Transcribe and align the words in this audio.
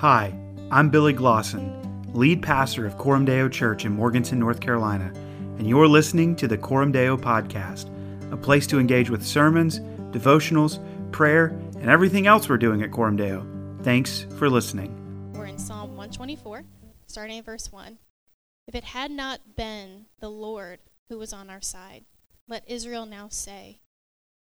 Hi, 0.00 0.38
I'm 0.70 0.90
Billy 0.90 1.14
Glosson, 1.14 2.14
lead 2.14 2.42
pastor 2.42 2.84
of 2.84 2.98
Coram 2.98 3.24
Deo 3.24 3.48
Church 3.48 3.86
in 3.86 3.92
Morganton, 3.92 4.38
North 4.38 4.60
Carolina, 4.60 5.10
and 5.56 5.66
you're 5.66 5.88
listening 5.88 6.36
to 6.36 6.46
the 6.46 6.58
Coram 6.58 6.92
Deo 6.92 7.16
Podcast, 7.16 7.90
a 8.30 8.36
place 8.36 8.66
to 8.66 8.78
engage 8.78 9.08
with 9.08 9.24
sermons, 9.24 9.80
devotionals, 10.10 10.84
prayer, 11.12 11.46
and 11.80 11.88
everything 11.88 12.26
else 12.26 12.46
we're 12.46 12.58
doing 12.58 12.82
at 12.82 12.90
Coram 12.90 13.16
Deo. 13.16 13.46
Thanks 13.84 14.26
for 14.36 14.50
listening. 14.50 15.32
We're 15.32 15.46
in 15.46 15.58
Psalm 15.58 15.96
124, 15.96 16.64
starting 17.06 17.38
at 17.38 17.46
verse 17.46 17.72
1. 17.72 17.96
If 18.68 18.74
it 18.74 18.84
had 18.84 19.10
not 19.10 19.56
been 19.56 20.04
the 20.20 20.28
Lord 20.30 20.80
who 21.08 21.16
was 21.16 21.32
on 21.32 21.48
our 21.48 21.62
side, 21.62 22.04
let 22.46 22.68
Israel 22.68 23.06
now 23.06 23.28
say, 23.30 23.80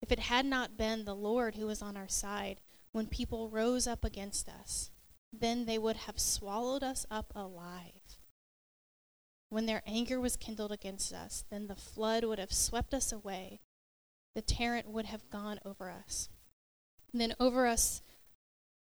if 0.01 0.11
it 0.11 0.19
had 0.19 0.45
not 0.45 0.75
been 0.75 1.05
the 1.05 1.15
Lord 1.15 1.55
who 1.55 1.67
was 1.67 1.81
on 1.81 1.95
our 1.95 2.09
side 2.09 2.59
when 2.91 3.07
people 3.07 3.47
rose 3.47 3.87
up 3.87 4.03
against 4.03 4.49
us, 4.49 4.91
then 5.39 5.65
they 5.65 5.77
would 5.77 5.97
have 5.97 6.19
swallowed 6.19 6.83
us 6.83 7.05
up 7.09 7.31
alive. 7.35 8.17
When 9.49 9.65
their 9.65 9.83
anger 9.85 10.19
was 10.19 10.35
kindled 10.35 10.71
against 10.71 11.13
us, 11.13 11.45
then 11.49 11.67
the 11.67 11.75
flood 11.75 12.23
would 12.23 12.39
have 12.39 12.53
swept 12.53 12.93
us 12.93 13.11
away. 13.11 13.61
The 14.33 14.41
torrent 14.41 14.89
would 14.89 15.05
have 15.05 15.29
gone 15.29 15.59
over 15.63 15.89
us. 15.89 16.29
And 17.11 17.21
then 17.21 17.35
over 17.39 17.65
us 17.65 18.01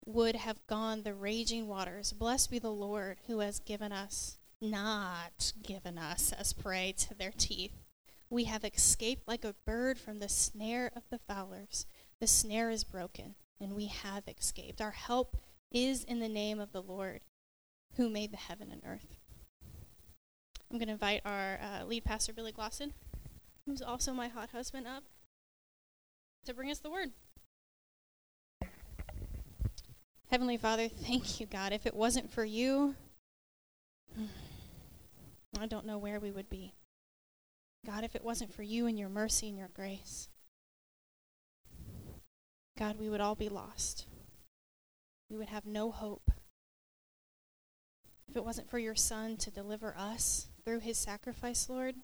would 0.05 0.37
have 0.37 0.67
gone 0.67 1.03
the 1.03 1.15
raging 1.15 1.67
waters. 1.69 2.13
Blessed 2.13 2.51
be 2.51 2.59
the 2.59 2.71
Lord 2.71 3.19
who 3.27 3.41
has 3.41 3.59
given 3.59 3.93
us, 3.93 4.39
not 4.61 5.53
given 5.63 5.99
us, 5.99 6.33
as 6.33 6.53
prey 6.53 6.95
to 6.99 7.15
their 7.15 7.33
teeth. 7.37 7.83
We 8.31 8.45
have 8.45 8.65
escaped 8.65 9.27
like 9.27 9.45
a 9.45 9.55
bird 9.67 9.99
from 9.99 10.19
the 10.19 10.29
snare 10.29 10.91
of 10.95 11.03
the 11.11 11.19
fowlers. 11.19 11.87
The 12.21 12.27
snare 12.27 12.71
is 12.71 12.85
broken, 12.85 13.35
and 13.61 13.75
we 13.75 13.87
have 13.87 14.25
escaped. 14.29 14.81
Our 14.81 14.93
help 14.93 15.37
is 15.73 16.05
in 16.05 16.21
the 16.21 16.29
name 16.29 16.61
of 16.61 16.73
the 16.73 16.83
Lord 16.83 17.21
who 17.97 18.09
made 18.09 18.33
the 18.33 18.37
heaven 18.37 18.71
and 18.71 18.83
earth. 18.87 19.19
I'm 20.71 20.79
going 20.79 20.87
to 20.87 20.93
invite 20.93 21.23
our 21.25 21.59
uh, 21.63 21.85
lead 21.85 22.05
pastor, 22.05 22.33
Billy 22.33 22.53
Glosson, 22.53 22.93
who's 23.67 23.83
also 23.83 24.13
my 24.13 24.29
hot 24.29 24.51
husband, 24.51 24.87
up 24.87 25.05
to 26.47 26.55
bring 26.55 26.71
us 26.71 26.79
the 26.79 26.91
word. 26.91 27.11
Heavenly 30.31 30.57
Father, 30.57 30.89
thank 30.89 31.41
you, 31.41 31.47
God. 31.47 31.75
If 31.75 31.85
it 31.85 31.95
wasn't 31.95 32.33
for 32.33 32.45
you, 32.45 32.95
I 35.61 35.67
don't 35.67 35.85
know 35.85 35.99
where 35.99 36.19
we 36.19 36.31
would 36.31 36.49
be. 36.49 36.73
God, 37.85 38.03
if 38.03 38.15
it 38.15 38.25
wasn't 38.25 38.55
for 38.55 38.63
you 38.63 38.87
and 38.87 38.99
your 38.99 39.11
mercy 39.11 39.49
and 39.49 39.59
your 39.59 39.69
grace, 39.75 40.29
God, 42.79 42.99
we 42.99 43.11
would 43.11 43.21
all 43.21 43.35
be 43.35 43.51
lost. 43.51 44.07
We 45.33 45.39
would 45.39 45.49
have 45.49 45.65
no 45.65 45.91
hope. 45.91 46.31
If 48.29 48.37
it 48.37 48.45
wasn't 48.45 48.69
for 48.69 48.79
your 48.79 48.95
Son 48.95 49.39
to 49.39 49.51
deliver 49.51 49.95
us 49.97 50.49
through 50.63 50.81
his 50.81 50.99
sacrifice, 50.99 51.71
Lord, 51.71 51.95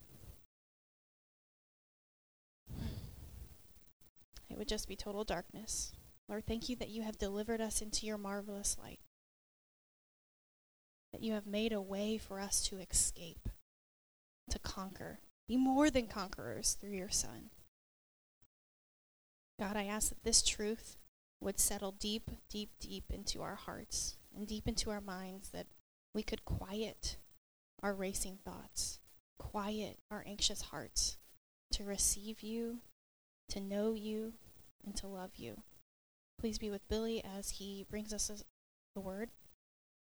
it 4.48 4.56
would 4.56 4.66
just 4.66 4.88
be 4.88 4.96
total 4.96 5.24
darkness. 5.24 5.92
Lord, 6.26 6.46
thank 6.46 6.70
you 6.70 6.76
that 6.76 6.88
you 6.88 7.02
have 7.02 7.18
delivered 7.18 7.60
us 7.60 7.82
into 7.82 8.06
your 8.06 8.16
marvelous 8.16 8.78
light, 8.82 9.00
that 11.12 11.22
you 11.22 11.34
have 11.34 11.46
made 11.46 11.74
a 11.74 11.82
way 11.82 12.16
for 12.16 12.40
us 12.40 12.62
to 12.68 12.78
escape, 12.78 13.50
to 14.48 14.58
conquer, 14.58 15.18
be 15.46 15.58
more 15.58 15.90
than 15.90 16.06
conquerors 16.06 16.78
through 16.80 16.96
your 16.96 17.10
Son. 17.10 17.50
God, 19.60 19.76
I 19.76 19.84
ask 19.84 20.08
that 20.08 20.24
this 20.24 20.42
truth 20.42 20.96
would 21.40 21.60
settle 21.60 21.92
deep, 21.92 22.30
deep, 22.48 22.70
deep 22.80 23.04
into 23.10 23.42
our 23.42 23.54
hearts 23.54 24.16
and 24.36 24.46
deep 24.46 24.66
into 24.66 24.90
our 24.90 25.00
minds, 25.00 25.50
that 25.50 25.66
we 26.14 26.22
could 26.22 26.44
quiet 26.44 27.16
our 27.82 27.94
racing 27.94 28.38
thoughts, 28.44 28.98
quiet 29.38 29.98
our 30.10 30.24
anxious 30.26 30.62
hearts 30.62 31.16
to 31.72 31.84
receive 31.84 32.42
you, 32.42 32.78
to 33.48 33.60
know 33.60 33.92
you, 33.92 34.34
and 34.84 34.96
to 34.96 35.06
love 35.06 35.32
you. 35.36 35.62
Please 36.40 36.58
be 36.58 36.70
with 36.70 36.88
Billy 36.88 37.22
as 37.24 37.50
he 37.50 37.84
brings 37.88 38.12
us 38.12 38.30
the 38.94 39.00
word. 39.00 39.30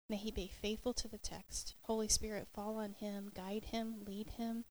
May 0.08 0.16
he 0.16 0.30
be 0.30 0.48
faithful 0.48 0.92
to 0.94 1.08
the 1.08 1.18
text. 1.18 1.74
Holy 1.82 2.08
Spirit, 2.08 2.48
fall 2.52 2.76
on 2.76 2.94
him, 2.94 3.30
guide 3.34 3.66
him, 3.66 4.04
lead 4.04 4.30
him, 4.30 4.64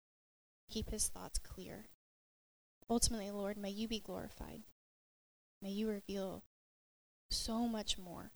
keep 0.70 0.90
his 0.90 1.08
thoughts 1.08 1.40
clear. 1.40 1.86
Ultimately, 2.90 3.32
Lord, 3.32 3.58
may 3.58 3.70
you 3.70 3.88
be 3.88 4.00
glorified. 4.00 4.64
May 5.62 5.70
you 5.70 5.88
reveal 5.88 6.44
so 7.32 7.68
much 7.68 7.98
more. 7.98 8.32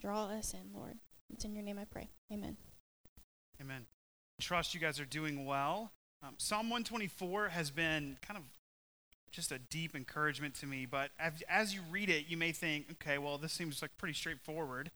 Draw 0.00 0.26
us 0.26 0.54
in, 0.54 0.72
Lord. 0.74 0.98
It's 1.32 1.44
in 1.44 1.54
your 1.54 1.62
name 1.62 1.78
I 1.78 1.84
pray. 1.84 2.08
Amen. 2.32 2.56
Amen. 3.60 3.86
Trust 4.40 4.74
you 4.74 4.80
guys 4.80 5.00
are 5.00 5.06
doing 5.06 5.46
well. 5.46 5.92
Um, 6.22 6.34
Psalm 6.38 6.68
124 6.68 7.48
has 7.48 7.70
been 7.70 8.18
kind 8.20 8.36
of 8.36 8.44
just 9.32 9.52
a 9.52 9.58
deep 9.58 9.94
encouragement 9.94 10.54
to 10.54 10.66
me, 10.66 10.86
but 10.86 11.10
as, 11.18 11.32
as 11.48 11.74
you 11.74 11.80
read 11.90 12.10
it, 12.10 12.26
you 12.28 12.36
may 12.36 12.52
think, 12.52 12.86
okay, 12.92 13.18
well, 13.18 13.38
this 13.38 13.52
seems 13.52 13.82
like 13.82 13.90
pretty 13.98 14.14
straightforward. 14.14 14.90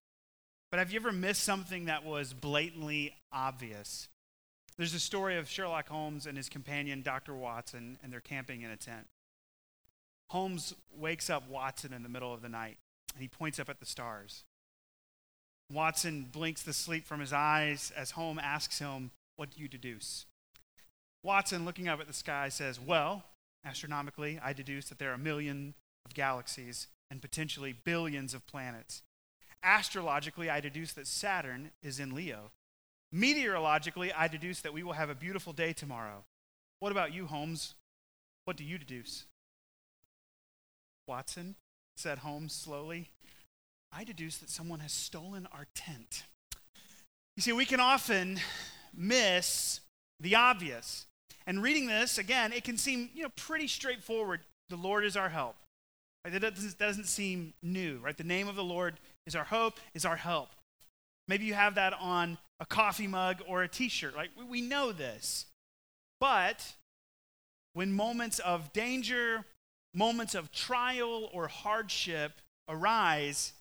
But 0.70 0.78
have 0.78 0.92
you 0.92 1.00
ever 1.00 1.12
missed 1.12 1.42
something 1.42 1.86
that 1.86 2.04
was 2.04 2.32
blatantly 2.32 3.14
obvious? 3.32 4.08
There's 4.76 4.94
a 4.94 5.00
story 5.00 5.36
of 5.36 5.48
Sherlock 5.48 5.88
Holmes 5.88 6.26
and 6.26 6.36
his 6.36 6.48
companion, 6.48 7.02
Dr. 7.02 7.34
Watson, 7.34 7.98
and 8.02 8.12
they're 8.12 8.20
camping 8.20 8.62
in 8.62 8.70
a 8.70 8.76
tent. 8.76 9.06
Holmes 10.30 10.74
wakes 10.96 11.28
up 11.28 11.48
Watson 11.48 11.92
in 11.92 12.04
the 12.04 12.08
middle 12.08 12.32
of 12.32 12.40
the 12.40 12.48
night, 12.48 12.78
and 13.14 13.20
he 13.20 13.26
points 13.26 13.58
up 13.58 13.68
at 13.68 13.80
the 13.80 13.86
stars. 13.86 14.44
Watson 15.72 16.28
blinks 16.30 16.62
the 16.62 16.72
sleep 16.72 17.04
from 17.04 17.18
his 17.18 17.32
eyes 17.32 17.92
as 17.96 18.12
Holmes 18.12 18.40
asks 18.42 18.78
him, 18.78 19.10
What 19.34 19.50
do 19.50 19.60
you 19.60 19.66
deduce? 19.66 20.26
Watson, 21.24 21.64
looking 21.64 21.88
up 21.88 22.00
at 22.00 22.06
the 22.06 22.12
sky, 22.12 22.48
says, 22.48 22.78
Well, 22.78 23.24
astronomically, 23.64 24.40
I 24.42 24.52
deduce 24.52 24.88
that 24.88 25.00
there 25.00 25.10
are 25.10 25.14
a 25.14 25.18
million 25.18 25.74
of 26.06 26.14
galaxies 26.14 26.86
and 27.10 27.20
potentially 27.20 27.72
billions 27.72 28.32
of 28.32 28.46
planets. 28.46 29.02
Astrologically, 29.64 30.48
I 30.48 30.60
deduce 30.60 30.92
that 30.92 31.08
Saturn 31.08 31.72
is 31.82 31.98
in 31.98 32.14
Leo. 32.14 32.52
Meteorologically, 33.12 34.12
I 34.12 34.28
deduce 34.28 34.60
that 34.60 34.72
we 34.72 34.84
will 34.84 34.92
have 34.92 35.10
a 35.10 35.14
beautiful 35.16 35.52
day 35.52 35.72
tomorrow. 35.72 36.22
What 36.78 36.92
about 36.92 37.12
you, 37.12 37.26
Holmes? 37.26 37.74
What 38.44 38.56
do 38.56 38.62
you 38.62 38.78
deduce? 38.78 39.26
Watson, 41.10 41.56
said 41.96 42.18
Holmes 42.18 42.52
slowly, 42.52 43.10
I 43.92 44.04
deduce 44.04 44.36
that 44.38 44.48
someone 44.48 44.78
has 44.78 44.92
stolen 44.92 45.48
our 45.52 45.66
tent. 45.74 46.22
You 47.36 47.42
see, 47.42 47.52
we 47.52 47.64
can 47.64 47.80
often 47.80 48.38
miss 48.96 49.80
the 50.20 50.36
obvious. 50.36 51.06
And 51.48 51.64
reading 51.64 51.88
this, 51.88 52.16
again, 52.16 52.52
it 52.52 52.62
can 52.62 52.78
seem 52.78 53.10
you 53.12 53.24
know, 53.24 53.30
pretty 53.34 53.66
straightforward. 53.66 54.42
The 54.68 54.76
Lord 54.76 55.04
is 55.04 55.16
our 55.16 55.28
help. 55.28 55.56
Right? 56.24 56.40
That 56.40 56.54
doesn't, 56.54 56.78
doesn't 56.78 57.08
seem 57.08 57.54
new, 57.60 57.98
right? 57.98 58.16
The 58.16 58.22
name 58.22 58.46
of 58.46 58.54
the 58.54 58.62
Lord 58.62 59.00
is 59.26 59.34
our 59.34 59.42
hope, 59.42 59.80
is 59.94 60.04
our 60.04 60.14
help. 60.14 60.50
Maybe 61.26 61.44
you 61.44 61.54
have 61.54 61.74
that 61.74 61.92
on 62.00 62.38
a 62.60 62.66
coffee 62.66 63.08
mug 63.08 63.42
or 63.48 63.64
a 63.64 63.68
t 63.68 63.88
shirt. 63.88 64.14
Like, 64.14 64.30
we 64.48 64.60
know 64.60 64.92
this. 64.92 65.46
But 66.20 66.74
when 67.72 67.92
moments 67.92 68.38
of 68.38 68.72
danger 68.72 69.44
moments 69.94 70.34
of 70.34 70.52
trial 70.52 71.28
or 71.32 71.48
hardship 71.48 72.32
arise, 72.68 73.52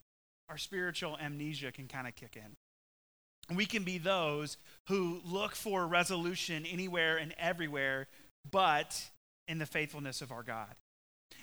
our 0.50 0.58
spiritual 0.58 1.18
amnesia 1.22 1.72
can 1.72 1.88
kind 1.88 2.08
of 2.08 2.16
kick 2.16 2.36
in. 2.36 3.56
We 3.56 3.66
can 3.66 3.84
be 3.84 3.98
those 3.98 4.58
who 4.88 5.22
look 5.26 5.56
for 5.56 5.88
resolution 5.88 6.66
anywhere 6.66 7.18
and 7.18 7.34
everywhere, 7.38 8.08
but 8.50 9.10
in 9.48 9.58
the 9.58 9.66
faithfulness 9.66 10.22
of 10.22 10.32
our 10.32 10.44
God. 10.44 10.76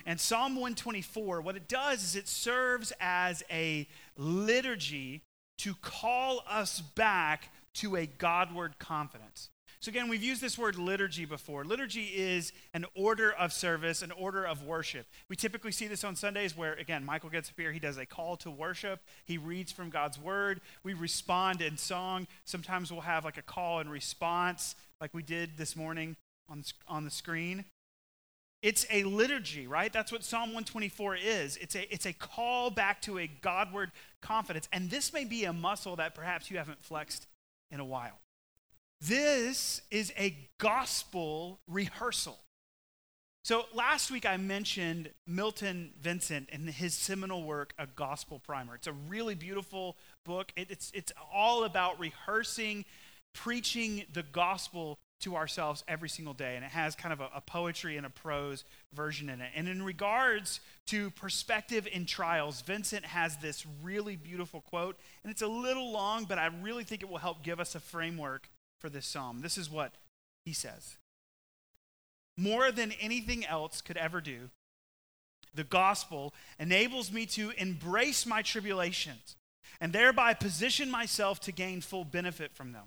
And 0.05 0.21
Psalm 0.21 0.55
124, 0.55 1.41
what 1.41 1.57
it 1.57 1.67
does 1.67 2.05
is 2.05 2.17
it 2.17 2.29
serves 2.29 2.93
as 3.01 3.43
a 3.51 3.89
liturgy 4.17 5.23
to 5.59 5.75
call 5.75 6.45
us 6.49 6.81
back 6.81 7.51
to 7.75 7.97
a 7.97 8.07
Godward 8.07 8.79
confidence. 8.79 9.51
So, 9.81 9.91
again, 9.91 10.09
we've 10.09 10.23
used 10.23 10.41
this 10.41 10.57
word 10.57 10.77
liturgy 10.77 11.27
before. 11.27 11.65
Liturgy 11.65 12.05
is 12.05 12.53
an 12.73 12.87
order 12.95 13.33
of 13.33 13.53
service, 13.53 14.03
an 14.03 14.11
order 14.13 14.45
of 14.45 14.65
worship. 14.65 15.07
We 15.29 15.37
typically 15.37 15.73
see 15.73 15.87
this 15.87 16.03
on 16.03 16.17
Sundays 16.17 16.57
where, 16.57 16.73
again, 16.75 17.05
Michael 17.05 17.31
gets 17.31 17.51
up 17.51 17.57
here, 17.59 17.73
he 17.73 17.79
does 17.79 17.99
a 17.99 18.07
call 18.07 18.37
to 18.39 18.51
worship, 18.51 19.01
he 19.25 19.39
reads 19.39 19.73
from 19.73 19.91
God's 19.91 20.19
word, 20.19 20.61
we 20.83 20.95
respond 20.95 21.61
in 21.61 21.77
song. 21.77 22.27
Sometimes 22.45 22.91
we'll 22.91 23.03
have 23.03 23.25
like 23.25 23.39
a 23.39 23.43
call 23.43 23.81
and 23.81 23.91
response, 23.91 24.75
like 25.01 25.13
we 25.13 25.23
did 25.23 25.57
this 25.59 25.77
morning 25.77 26.17
on, 26.49 26.65
on 26.89 27.05
the 27.05 27.11
screen. 27.11 27.65
It's 28.63 28.87
a 28.91 29.05
liturgy, 29.05 29.67
right? 29.67 29.93
That's 29.93 30.11
what 30.11 30.25
Psalm 30.25 30.49
124 30.49 31.17
is. 31.17 31.57
It's 31.59 31.75
a, 31.77 31.93
it's 31.93 32.07
a 32.07 32.13
call 32.13 32.71
back 32.71 33.03
to 33.03 33.19
a 33.19 33.27
Godward 33.27 33.93
confidence. 34.23 34.69
And 34.73 34.91
this 34.91 35.13
may 35.13 35.25
be 35.25 35.45
a 35.45 35.53
muscle 35.53 35.97
that 35.97 36.15
perhaps 36.15 36.51
you 36.51 36.57
haven't 36.57 36.83
flexed 36.83 37.27
in 37.71 37.79
a 37.79 37.85
while. 37.85 38.19
This 39.01 39.83
is 39.91 40.13
a 40.19 40.37
gospel 40.59 41.61
rehearsal. 41.67 42.39
So 43.45 43.67
last 43.75 44.11
week 44.11 44.27
I 44.27 44.39
mentioned 44.39 45.11
Milton 45.27 45.93
Vincent 46.01 46.49
and 46.51 46.69
his 46.69 46.95
seminal 46.95 47.45
work, 47.45 47.75
A 47.79 47.87
Gospel 47.87 48.41
Primer. 48.41 48.75
It's 48.75 48.89
a 48.89 48.95
really 49.09 49.35
beautiful 49.35 49.97
book. 50.25 50.51
It, 50.57 50.71
it's, 50.71 50.91
it's 50.95 51.13
all 51.33 51.65
about 51.65 52.01
rehearsing, 52.01 52.85
preaching 53.35 54.05
the 54.13 54.25
gospel 54.25 54.99
to 55.21 55.37
ourselves 55.37 55.85
every 55.87 56.09
single 56.09 56.35
day. 56.35 56.57
And 56.57 56.65
it 56.65 56.73
has 56.73 56.95
kind 56.95 57.13
of 57.13 57.21
a, 57.21 57.29
a, 57.37 57.41
poetry 57.41 57.97
and 57.97 58.05
a 58.05 58.11
prose 58.11 58.65
version 58.93 59.29
in 59.29 59.41
it. 59.41 59.51
And 59.55 59.69
in 59.69 59.83
regards 59.83 60.61
to 60.87 61.11
perspective 61.11 61.87
in 61.91 62.05
trials, 62.07 62.63
Vincent 62.63 63.05
has 63.05 63.37
this 63.37 63.65
really 63.83 64.17
beautiful 64.17 64.63
quote. 64.63 64.99
And 65.23 65.31
it's 65.31 65.43
a 65.43 65.47
little 65.47 65.93
long, 65.93 66.25
but 66.25 66.39
I 66.39 66.47
really 66.63 66.85
think 66.85 67.03
it 67.03 67.09
will 67.09 67.19
help 67.19 67.43
give 67.43 67.61
us 67.61 67.75
a 67.75 67.81
framework 67.81 68.49
for 68.87 68.91
this 68.91 69.07
psalm. 69.07 69.41
This 69.41 69.59
is 69.59 69.69
what 69.69 69.95
he 70.45 70.53
says 70.53 70.97
more 72.37 72.71
than 72.71 72.93
anything 73.01 73.45
else 73.45 73.81
could 73.81 73.97
ever 73.97 74.21
do, 74.21 74.51
the 75.55 75.65
gospel 75.65 76.33
enables 76.61 77.11
me 77.11 77.27
to 77.27 77.51
embrace 77.57 78.27
my 78.27 78.43
tribulations 78.43 79.35
and 79.81 79.93
thereby 79.93 80.35
position 80.35 80.89
myself 80.89 81.41
to 81.41 81.51
gain 81.51 81.81
full 81.81 82.05
benefit 82.05 82.53
from 82.55 82.73
them. 82.73 82.85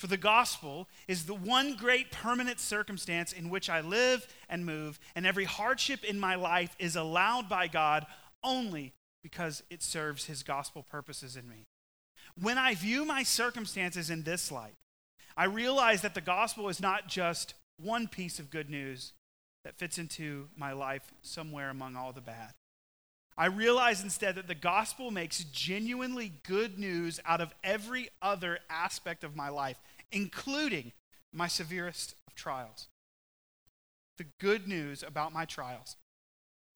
For 0.00 0.08
the 0.08 0.16
gospel 0.16 0.88
is 1.06 1.26
the 1.26 1.34
one 1.34 1.76
great 1.76 2.10
permanent 2.10 2.58
circumstance 2.58 3.32
in 3.32 3.50
which 3.50 3.70
I 3.70 3.82
live 3.82 4.26
and 4.48 4.66
move, 4.66 4.98
and 5.14 5.26
every 5.26 5.44
hardship 5.44 6.02
in 6.02 6.18
my 6.18 6.34
life 6.34 6.74
is 6.80 6.96
allowed 6.96 7.48
by 7.48 7.68
God 7.68 8.04
only 8.42 8.94
because 9.22 9.62
it 9.70 9.82
serves 9.82 10.24
his 10.24 10.42
gospel 10.42 10.82
purposes 10.82 11.36
in 11.36 11.48
me. 11.48 11.66
When 12.40 12.58
I 12.58 12.74
view 12.74 13.04
my 13.04 13.22
circumstances 13.22 14.10
in 14.10 14.24
this 14.24 14.50
light, 14.50 14.74
I 15.36 15.44
realize 15.44 16.02
that 16.02 16.14
the 16.14 16.20
gospel 16.20 16.68
is 16.68 16.80
not 16.80 17.08
just 17.08 17.54
one 17.82 18.06
piece 18.06 18.38
of 18.38 18.50
good 18.50 18.70
news 18.70 19.12
that 19.64 19.78
fits 19.78 19.98
into 19.98 20.48
my 20.56 20.72
life 20.72 21.12
somewhere 21.22 21.70
among 21.70 21.96
all 21.96 22.12
the 22.12 22.20
bad. 22.20 22.52
I 23.36 23.46
realize 23.46 24.02
instead 24.02 24.36
that 24.36 24.46
the 24.46 24.54
gospel 24.54 25.10
makes 25.10 25.42
genuinely 25.44 26.32
good 26.46 26.78
news 26.78 27.18
out 27.24 27.40
of 27.40 27.52
every 27.64 28.08
other 28.22 28.60
aspect 28.70 29.24
of 29.24 29.34
my 29.34 29.48
life, 29.48 29.76
including 30.12 30.92
my 31.32 31.48
severest 31.48 32.14
of 32.28 32.34
trials. 32.36 32.86
The 34.18 34.26
good 34.38 34.68
news 34.68 35.02
about 35.02 35.32
my 35.32 35.44
trials 35.44 35.96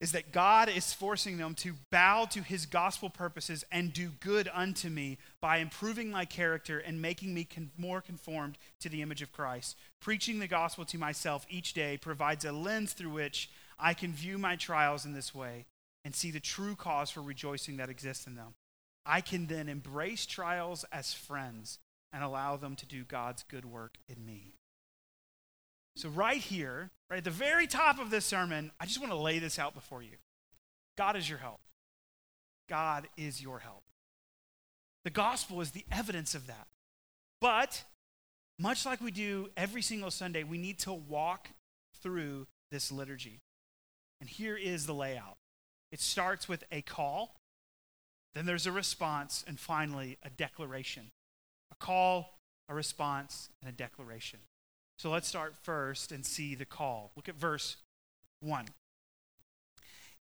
is 0.01 0.13
that 0.13 0.31
God 0.31 0.69
is 0.69 0.93
forcing 0.93 1.37
them 1.37 1.55
to 1.55 1.73
bow 1.91 2.25
to 2.25 2.41
his 2.41 2.65
gospel 2.65 3.09
purposes 3.09 3.65
and 3.71 3.91
do 3.91 4.09
good 4.21 4.49
unto 4.53 4.89
me 4.89 5.17
by 5.41 5.57
improving 5.57 6.09
my 6.09 6.23
character 6.23 6.79
and 6.79 7.01
making 7.01 7.33
me 7.33 7.43
con- 7.43 7.71
more 7.77 8.01
conformed 8.01 8.57
to 8.79 8.87
the 8.87 9.01
image 9.01 9.21
of 9.21 9.33
Christ. 9.33 9.75
Preaching 9.99 10.39
the 10.39 10.47
gospel 10.47 10.85
to 10.85 10.97
myself 10.97 11.45
each 11.49 11.73
day 11.73 11.97
provides 11.97 12.45
a 12.45 12.51
lens 12.51 12.93
through 12.93 13.11
which 13.11 13.49
I 13.77 13.93
can 13.93 14.13
view 14.13 14.37
my 14.37 14.55
trials 14.55 15.05
in 15.05 15.13
this 15.13 15.35
way 15.35 15.65
and 16.05 16.15
see 16.15 16.31
the 16.31 16.39
true 16.39 16.75
cause 16.75 17.09
for 17.09 17.21
rejoicing 17.21 17.77
that 17.77 17.89
exists 17.89 18.25
in 18.25 18.35
them. 18.35 18.53
I 19.05 19.21
can 19.21 19.47
then 19.47 19.67
embrace 19.67 20.25
trials 20.25 20.85
as 20.93 21.13
friends 21.13 21.79
and 22.13 22.23
allow 22.23 22.55
them 22.55 22.75
to 22.77 22.85
do 22.85 23.03
God's 23.03 23.43
good 23.43 23.65
work 23.65 23.97
in 24.07 24.25
me. 24.25 24.53
So, 25.99 26.07
right 26.07 26.39
here, 26.39 26.91
right 27.09 27.17
at 27.17 27.25
the 27.25 27.29
very 27.29 27.67
top 27.67 27.99
of 27.99 28.09
this 28.09 28.23
sermon, 28.23 28.71
I 28.79 28.85
just 28.85 29.01
want 29.01 29.11
to 29.11 29.17
lay 29.17 29.37
this 29.37 29.59
out 29.59 29.73
before 29.73 30.01
you. 30.01 30.15
God 30.97 31.17
is 31.17 31.27
your 31.27 31.39
help. 31.39 31.59
God 32.69 33.09
is 33.17 33.41
your 33.41 33.59
help. 33.59 33.83
The 35.03 35.09
gospel 35.09 35.59
is 35.59 35.71
the 35.71 35.83
evidence 35.91 36.35
of 36.35 36.47
that. 36.47 36.67
But, 37.41 37.83
much 38.57 38.85
like 38.85 39.01
we 39.01 39.11
do 39.11 39.49
every 39.57 39.81
single 39.81 40.09
Sunday, 40.09 40.45
we 40.45 40.57
need 40.57 40.79
to 40.79 40.93
walk 40.93 41.49
through 42.01 42.47
this 42.71 42.93
liturgy. 42.93 43.41
And 44.21 44.29
here 44.29 44.55
is 44.55 44.85
the 44.85 44.93
layout 44.93 45.35
it 45.91 45.99
starts 45.99 46.47
with 46.47 46.63
a 46.71 46.81
call, 46.81 47.35
then 48.35 48.45
there's 48.45 48.67
a 48.67 48.71
response, 48.71 49.43
and 49.45 49.59
finally, 49.59 50.17
a 50.23 50.29
declaration. 50.29 51.11
A 51.73 51.75
call, 51.75 52.37
a 52.69 52.73
response, 52.73 53.49
and 53.61 53.69
a 53.69 53.73
declaration. 53.73 54.39
So 54.99 55.09
let's 55.09 55.29
start 55.29 55.55
first 55.63 56.11
and 56.11 56.25
see 56.25 56.55
the 56.55 56.65
call. 56.65 57.11
Look 57.15 57.29
at 57.29 57.35
verse 57.35 57.77
1. 58.41 58.65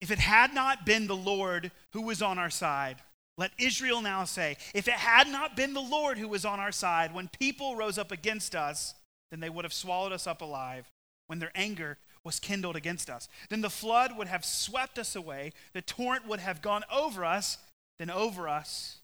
If 0.01 0.09
it 0.09 0.17
had 0.17 0.51
not 0.51 0.83
been 0.83 1.05
the 1.05 1.15
Lord 1.15 1.71
who 1.93 2.01
was 2.01 2.23
on 2.23 2.39
our 2.39 2.49
side, 2.49 2.97
let 3.37 3.51
Israel 3.59 4.01
now 4.01 4.23
say, 4.25 4.57
if 4.73 4.87
it 4.87 4.95
had 4.95 5.27
not 5.27 5.55
been 5.55 5.75
the 5.75 5.79
Lord 5.79 6.17
who 6.17 6.27
was 6.27 6.43
on 6.43 6.59
our 6.59 6.71
side, 6.71 7.13
when 7.13 7.29
people 7.39 7.75
rose 7.75 7.99
up 7.99 8.11
against 8.11 8.55
us, 8.55 8.95
then 9.29 9.39
they 9.39 9.49
would 9.49 9.63
have 9.63 9.73
swallowed 9.73 10.11
us 10.11 10.25
up 10.25 10.41
alive 10.41 10.89
when 11.27 11.37
their 11.37 11.51
anger 11.53 11.99
was 12.23 12.39
kindled 12.39 12.75
against 12.75 13.11
us. 13.11 13.29
Then 13.49 13.61
the 13.61 13.69
flood 13.69 14.17
would 14.17 14.27
have 14.27 14.43
swept 14.43 14.97
us 14.97 15.15
away, 15.15 15.53
the 15.73 15.83
torrent 15.83 16.27
would 16.27 16.39
have 16.39 16.63
gone 16.63 16.83
over 16.91 17.23
us, 17.23 17.59
then 17.99 18.09
over 18.09 18.49
us 18.49 18.97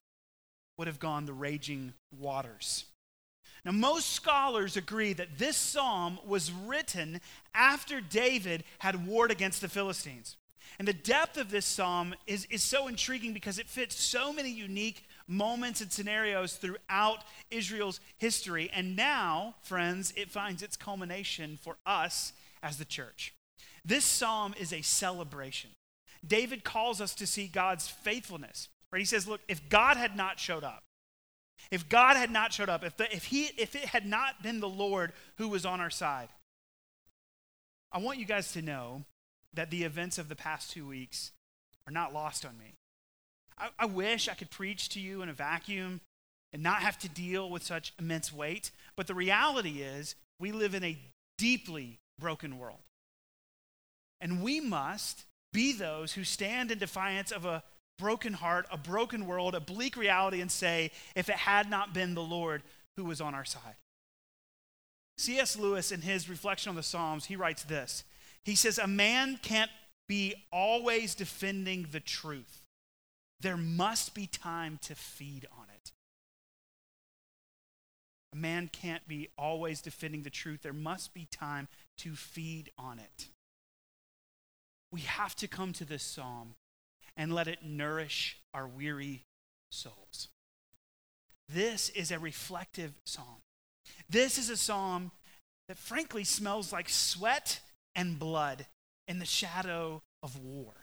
would 0.80 0.88
have 0.88 1.00
gone 1.00 1.26
the 1.26 1.34
raging 1.34 1.94
waters. 2.18 2.86
Now, 3.66 3.72
most 3.72 4.12
scholars 4.12 4.78
agree 4.78 5.14
that 5.14 5.38
this 5.38 5.58
psalm 5.58 6.20
was 6.26 6.52
written 6.52 7.20
after 7.54 8.00
David 8.00 8.64
had 8.80 9.06
warred 9.08 9.32
against 9.32 9.62
the 9.62 9.70
Philistines. 9.70 10.38
And 10.78 10.88
the 10.88 10.94
depth 10.94 11.38
of 11.38 11.52
this 11.52 11.66
psalm 11.66 12.16
is, 12.26 12.46
is 12.46 12.64
so 12.64 12.88
intriguing 12.88 13.34
because 13.34 13.60
it 13.60 13.68
fits 13.68 14.02
so 14.02 14.32
many 14.32 14.50
unique 14.50 15.04
moments 15.28 15.82
and 15.82 15.92
scenarios 15.92 16.56
throughout 16.56 17.24
Israel's 17.52 18.00
history. 18.18 18.70
And 18.74 18.96
now, 18.96 19.56
friends, 19.62 20.14
it 20.16 20.32
finds 20.32 20.64
its 20.64 20.78
culmination 20.78 21.60
for 21.62 21.76
us 21.86 22.32
as 22.64 22.78
the 22.78 22.86
church. 22.86 23.34
This 23.84 24.06
psalm 24.06 24.54
is 24.58 24.72
a 24.72 24.82
celebration. 24.82 25.72
David 26.26 26.64
calls 26.64 27.02
us 27.02 27.14
to 27.16 27.28
see 27.28 27.48
God's 27.48 27.88
faithfulness. 27.88 28.70
Right? 28.92 29.00
He 29.00 29.06
says, 29.06 29.28
Look, 29.28 29.42
if 29.48 29.70
God 29.70 29.98
had 29.98 30.16
not 30.16 30.40
showed 30.40 30.64
up, 30.64 30.84
if 31.72 31.90
God 31.90 32.18
had 32.18 32.32
not 32.32 32.54
showed 32.54 32.70
up, 32.70 32.84
if, 32.84 32.98
the, 32.98 33.14
if, 33.16 33.26
he, 33.26 33.50
if 33.58 33.76
it 33.76 33.86
had 33.86 34.06
not 34.06 34.42
been 34.42 34.60
the 34.60 34.70
Lord 34.70 35.14
who 35.38 35.50
was 35.50 35.66
on 35.66 35.80
our 35.80 35.90
side, 35.90 36.30
I 37.92 38.00
want 38.00 38.20
you 38.20 38.26
guys 38.26 38.52
to 38.54 38.62
know 38.62 39.04
that 39.54 39.72
the 39.72 39.84
events 39.84 40.18
of 40.18 40.30
the 40.30 40.36
past 40.36 40.72
two 40.72 40.88
weeks 40.88 41.32
are 41.88 41.94
not 41.94 42.14
lost 42.14 42.46
on 42.46 42.58
me. 42.58 42.74
I, 43.58 43.70
I 43.80 43.86
wish 43.86 44.30
I 44.30 44.36
could 44.36 44.52
preach 44.52 44.90
to 44.90 45.00
you 45.00 45.22
in 45.22 45.30
a 45.30 45.34
vacuum 45.34 46.02
and 46.54 46.64
not 46.64 46.82
have 46.82 46.98
to 47.00 47.10
deal 47.10 47.50
with 47.50 47.64
such 47.64 47.94
immense 48.00 48.34
weight, 48.34 48.72
but 48.96 49.08
the 49.08 49.16
reality 49.16 49.82
is 49.82 50.16
we 50.40 50.52
live 50.52 50.74
in 50.74 50.84
a 50.84 50.98
deeply 51.38 52.00
broken 52.20 52.58
world. 52.58 52.80
And 54.22 54.44
we 54.44 54.60
must 54.60 55.26
be 55.54 55.74
those 55.74 56.14
who 56.14 56.24
stand 56.24 56.72
in 56.72 56.78
defiance 56.78 57.32
of 57.32 57.46
a 57.46 57.64
broken 58.00 58.34
heart, 58.34 58.66
a 58.72 58.78
broken 58.78 59.28
world, 59.28 59.54
a 59.54 59.60
bleak 59.60 59.96
reality, 59.96 60.42
and 60.42 60.52
say, 60.52 60.92
if 61.16 61.30
it 61.30 61.36
had 61.36 61.70
not 61.70 61.94
been 61.94 62.16
the 62.16 62.22
Lord 62.24 62.64
who 62.98 63.06
was 63.06 63.22
on 63.22 63.36
our 63.36 63.46
side. 63.46 63.76
C.S. 65.18 65.58
Lewis, 65.58 65.92
in 65.92 66.02
his 66.02 66.30
reflection 66.30 66.70
on 66.70 66.76
the 66.76 66.84
Psalms, 66.84 67.26
he 67.26 67.36
writes 67.36 67.64
this 67.64 68.04
He 68.44 68.56
says, 68.56 68.78
A 68.78 68.88
man 68.88 69.38
can't 69.42 69.72
be 70.08 70.34
always 70.52 71.14
defending 71.14 71.88
the 71.92 72.00
truth, 72.00 72.62
there 73.42 73.58
must 73.58 74.16
be 74.16 74.26
time 74.26 74.80
to 74.84 74.96
feed 74.96 75.46
on 75.58 75.66
it. 75.76 75.92
A 78.34 78.38
man 78.38 78.70
can't 78.72 79.08
be 79.08 79.30
always 79.38 79.82
defending 79.82 80.22
the 80.22 80.30
truth. 80.30 80.62
There 80.62 80.72
must 80.72 81.14
be 81.14 81.28
time 81.32 81.68
to 81.98 82.14
feed 82.14 82.70
on 82.78 83.00
it. 83.00 83.28
We 84.92 85.02
have 85.02 85.36
to 85.38 85.48
come 85.48 85.74
to 85.74 85.86
this 85.86 86.04
psalm 86.04 86.56
and 87.20 87.36
let 87.36 87.50
it 87.50 87.60
nourish 87.62 88.38
our 88.54 88.66
weary 88.66 89.26
souls. 89.72 90.30
This 91.50 91.90
is 91.90 92.12
a 92.12 92.18
reflective 92.18 92.94
psalm. 93.06 93.42
This 94.10 94.38
is 94.38 94.50
a 94.50 94.56
psalm 94.56 95.12
that 95.68 95.78
frankly 95.78 96.24
smells 96.24 96.72
like 96.72 96.88
sweat 96.88 97.60
and 97.94 98.18
blood 98.18 98.66
in 99.08 99.20
the 99.20 99.26
shadow 99.26 100.02
of 100.24 100.40
war. 100.40 100.74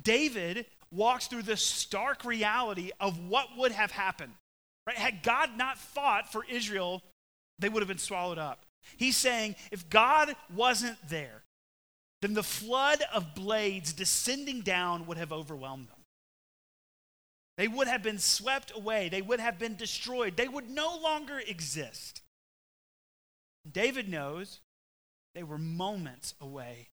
David 0.00 0.64
walks 0.90 1.26
through 1.26 1.42
the 1.42 1.58
stark 1.58 2.24
reality 2.24 2.90
of 2.98 3.28
what 3.28 3.48
would 3.58 3.72
have 3.72 3.90
happened. 3.90 4.32
Right? 4.86 4.96
Had 4.96 5.22
God 5.22 5.50
not 5.58 5.76
fought 5.76 6.32
for 6.32 6.44
Israel, 6.48 7.02
they 7.58 7.68
would 7.68 7.82
have 7.82 7.88
been 7.88 7.98
swallowed 7.98 8.38
up. 8.38 8.64
He's 8.96 9.16
saying 9.16 9.56
if 9.70 9.90
God 9.90 10.34
wasn't 10.54 10.96
there, 11.08 11.43
then 12.24 12.34
the 12.34 12.42
flood 12.42 13.02
of 13.12 13.34
blades 13.34 13.92
descending 13.92 14.62
down 14.62 15.06
would 15.06 15.18
have 15.18 15.32
overwhelmed 15.32 15.88
them. 15.88 15.96
They 17.58 17.68
would 17.68 17.86
have 17.86 18.02
been 18.02 18.18
swept 18.18 18.72
away, 18.74 19.08
they 19.10 19.22
would 19.22 19.40
have 19.40 19.58
been 19.58 19.76
destroyed, 19.76 20.36
they 20.36 20.48
would 20.48 20.70
no 20.70 20.98
longer 21.02 21.38
exist. 21.46 22.22
David 23.70 24.08
knows 24.08 24.60
they 25.34 25.42
were 25.42 25.58
moments 25.58 26.34
away 26.40 26.88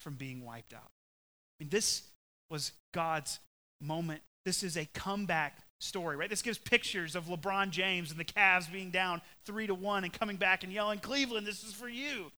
from 0.00 0.14
being 0.14 0.44
wiped 0.44 0.74
out. 0.74 0.80
I 0.80 1.64
mean, 1.64 1.68
this 1.70 2.02
was 2.50 2.72
God's 2.92 3.38
moment. 3.80 4.20
This 4.44 4.62
is 4.62 4.76
a 4.76 4.86
comeback 4.86 5.58
story, 5.80 6.16
right? 6.16 6.28
This 6.28 6.42
gives 6.42 6.58
pictures 6.58 7.14
of 7.14 7.26
LeBron 7.26 7.70
James 7.70 8.10
and 8.10 8.18
the 8.18 8.24
Cavs 8.24 8.70
being 8.70 8.90
down 8.90 9.22
three 9.44 9.66
to 9.66 9.74
one 9.74 10.04
and 10.04 10.12
coming 10.12 10.36
back 10.36 10.64
and 10.64 10.72
yelling, 10.72 10.98
Cleveland, 10.98 11.46
this 11.46 11.62
is 11.62 11.72
for 11.72 11.88
you. 11.88 12.32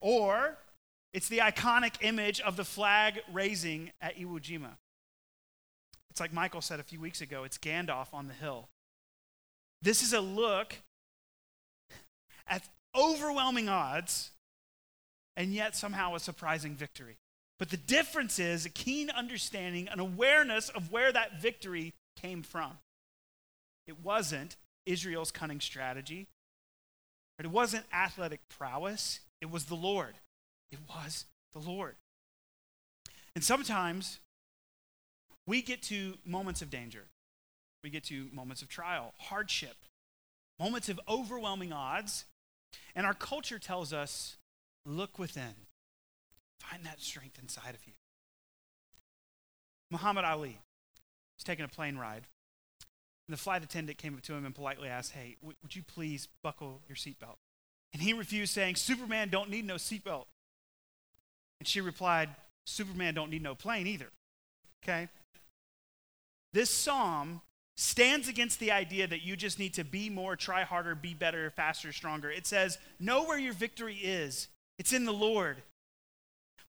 or 0.00 0.56
it's 1.14 1.28
the 1.28 1.38
iconic 1.38 1.94
image 2.00 2.40
of 2.40 2.56
the 2.56 2.64
flag 2.64 3.20
raising 3.32 3.92
at 4.02 4.18
Iwo 4.18 4.40
Jima. 4.40 4.72
It's 6.10 6.20
like 6.20 6.32
Michael 6.32 6.60
said 6.60 6.80
a 6.80 6.82
few 6.82 7.00
weeks 7.00 7.20
ago 7.20 7.44
it's 7.44 7.56
Gandalf 7.56 8.08
on 8.12 8.26
the 8.26 8.34
hill. 8.34 8.68
This 9.80 10.02
is 10.02 10.12
a 10.12 10.20
look 10.20 10.74
at 12.48 12.68
overwhelming 12.96 13.68
odds 13.68 14.32
and 15.36 15.54
yet 15.54 15.76
somehow 15.76 16.16
a 16.16 16.20
surprising 16.20 16.74
victory. 16.74 17.16
But 17.60 17.70
the 17.70 17.76
difference 17.76 18.40
is 18.40 18.66
a 18.66 18.70
keen 18.70 19.08
understanding, 19.08 19.88
an 19.88 20.00
awareness 20.00 20.68
of 20.68 20.90
where 20.90 21.12
that 21.12 21.40
victory 21.40 21.94
came 22.20 22.42
from. 22.42 22.72
It 23.86 24.02
wasn't 24.02 24.56
Israel's 24.84 25.30
cunning 25.30 25.60
strategy, 25.60 26.26
it 27.38 27.46
wasn't 27.46 27.84
athletic 27.92 28.40
prowess, 28.48 29.20
it 29.40 29.50
was 29.50 29.66
the 29.66 29.76
Lord. 29.76 30.14
It 30.74 30.80
was 30.88 31.24
the 31.52 31.60
Lord. 31.60 31.94
And 33.34 33.44
sometimes 33.44 34.18
we 35.46 35.62
get 35.62 35.82
to 35.84 36.14
moments 36.24 36.62
of 36.62 36.70
danger, 36.70 37.04
we 37.82 37.90
get 37.90 38.04
to 38.04 38.28
moments 38.32 38.60
of 38.62 38.68
trial, 38.68 39.14
hardship, 39.18 39.76
moments 40.58 40.88
of 40.88 40.98
overwhelming 41.08 41.72
odds, 41.72 42.24
and 42.96 43.06
our 43.06 43.14
culture 43.14 43.58
tells 43.58 43.92
us 43.92 44.36
look 44.84 45.18
within, 45.18 45.54
find 46.58 46.84
that 46.84 47.00
strength 47.00 47.38
inside 47.40 47.74
of 47.74 47.86
you. 47.86 47.92
Muhammad 49.90 50.24
Ali 50.24 50.58
was 51.36 51.44
taking 51.44 51.64
a 51.64 51.68
plane 51.68 51.96
ride. 51.96 52.24
And 53.26 53.32
the 53.32 53.40
flight 53.40 53.62
attendant 53.62 53.96
came 53.96 54.14
up 54.14 54.22
to 54.22 54.34
him 54.34 54.44
and 54.44 54.54
politely 54.54 54.88
asked, 54.88 55.12
Hey, 55.12 55.36
w- 55.40 55.56
would 55.62 55.74
you 55.74 55.82
please 55.82 56.28
buckle 56.42 56.82
your 56.88 56.96
seatbelt? 56.96 57.36
And 57.94 58.02
he 58.02 58.12
refused, 58.12 58.52
saying, 58.52 58.74
Superman 58.74 59.30
don't 59.30 59.48
need 59.48 59.64
no 59.64 59.76
seatbelt. 59.76 60.24
And 61.60 61.68
she 61.68 61.80
replied, 61.80 62.30
Superman 62.66 63.14
don't 63.14 63.30
need 63.30 63.42
no 63.42 63.54
plane 63.54 63.86
either. 63.86 64.08
Okay? 64.82 65.08
This 66.52 66.70
psalm 66.70 67.40
stands 67.76 68.28
against 68.28 68.60
the 68.60 68.70
idea 68.70 69.06
that 69.06 69.22
you 69.22 69.36
just 69.36 69.58
need 69.58 69.74
to 69.74 69.84
be 69.84 70.08
more, 70.08 70.36
try 70.36 70.62
harder, 70.62 70.94
be 70.94 71.14
better, 71.14 71.50
faster, 71.50 71.92
stronger. 71.92 72.30
It 72.30 72.46
says, 72.46 72.78
Know 73.00 73.24
where 73.24 73.38
your 73.38 73.52
victory 73.52 73.96
is, 73.96 74.48
it's 74.78 74.92
in 74.92 75.04
the 75.04 75.12
Lord. 75.12 75.62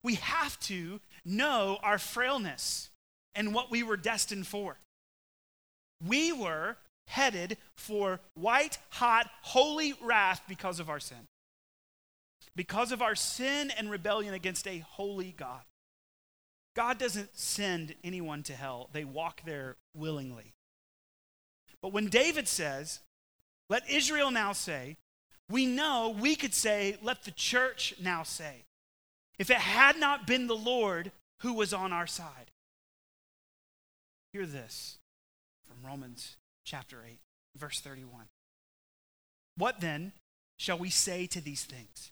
We 0.04 0.16
have 0.16 0.60
to 0.62 1.00
know 1.24 1.80
our 1.82 1.98
frailness 1.98 2.90
and 3.34 3.54
what 3.54 3.72
we 3.72 3.82
were 3.82 3.98
destined 3.98 4.46
for. 4.46 4.78
We 6.08 6.32
were 6.32 6.78
headed 7.08 7.58
for 7.76 8.20
white 8.36 8.78
hot, 8.90 9.30
holy 9.42 9.94
wrath 10.02 10.42
because 10.48 10.80
of 10.80 10.90
our 10.90 11.00
sin. 11.00 11.28
Because 12.56 12.92
of 12.92 13.02
our 13.02 13.16
sin 13.16 13.72
and 13.78 13.92
rebellion 13.92 14.34
against 14.34 14.68
a 14.68 14.80
holy 14.80 15.34
God. 15.38 15.62
God 16.76 16.98
doesn't 16.98 17.38
send 17.38 17.96
anyone 18.04 18.44
to 18.44 18.54
hell, 18.54 18.90
they 18.92 19.04
walk 19.04 19.42
there 19.46 19.78
willingly. 19.94 20.54
But 21.82 21.94
when 21.94 22.08
David 22.08 22.48
says, 22.48 23.00
Let 23.70 23.90
Israel 23.90 24.32
now 24.32 24.54
say, 24.54 24.98
we 25.50 25.66
know 25.66 26.16
we 26.20 26.36
could 26.36 26.54
say, 26.54 26.98
Let 27.02 27.24
the 27.24 27.32
church 27.32 27.94
now 28.02 28.24
say, 28.24 28.66
if 29.38 29.50
it 29.50 29.58
had 29.58 29.98
not 29.98 30.28
been 30.28 30.48
the 30.48 30.56
Lord 30.56 31.12
who 31.42 31.54
was 31.54 31.74
on 31.74 31.94
our 31.94 32.08
side. 32.08 32.52
Hear 34.34 34.46
this 34.46 34.98
from 35.64 35.88
Romans 35.88 36.38
chapter 36.64 37.04
8, 37.08 37.20
verse 37.56 37.80
31. 37.80 38.26
What 39.58 39.80
then 39.80 40.14
shall 40.58 40.78
we 40.78 40.90
say 40.90 41.28
to 41.28 41.42
these 41.42 41.64
things? 41.64 42.12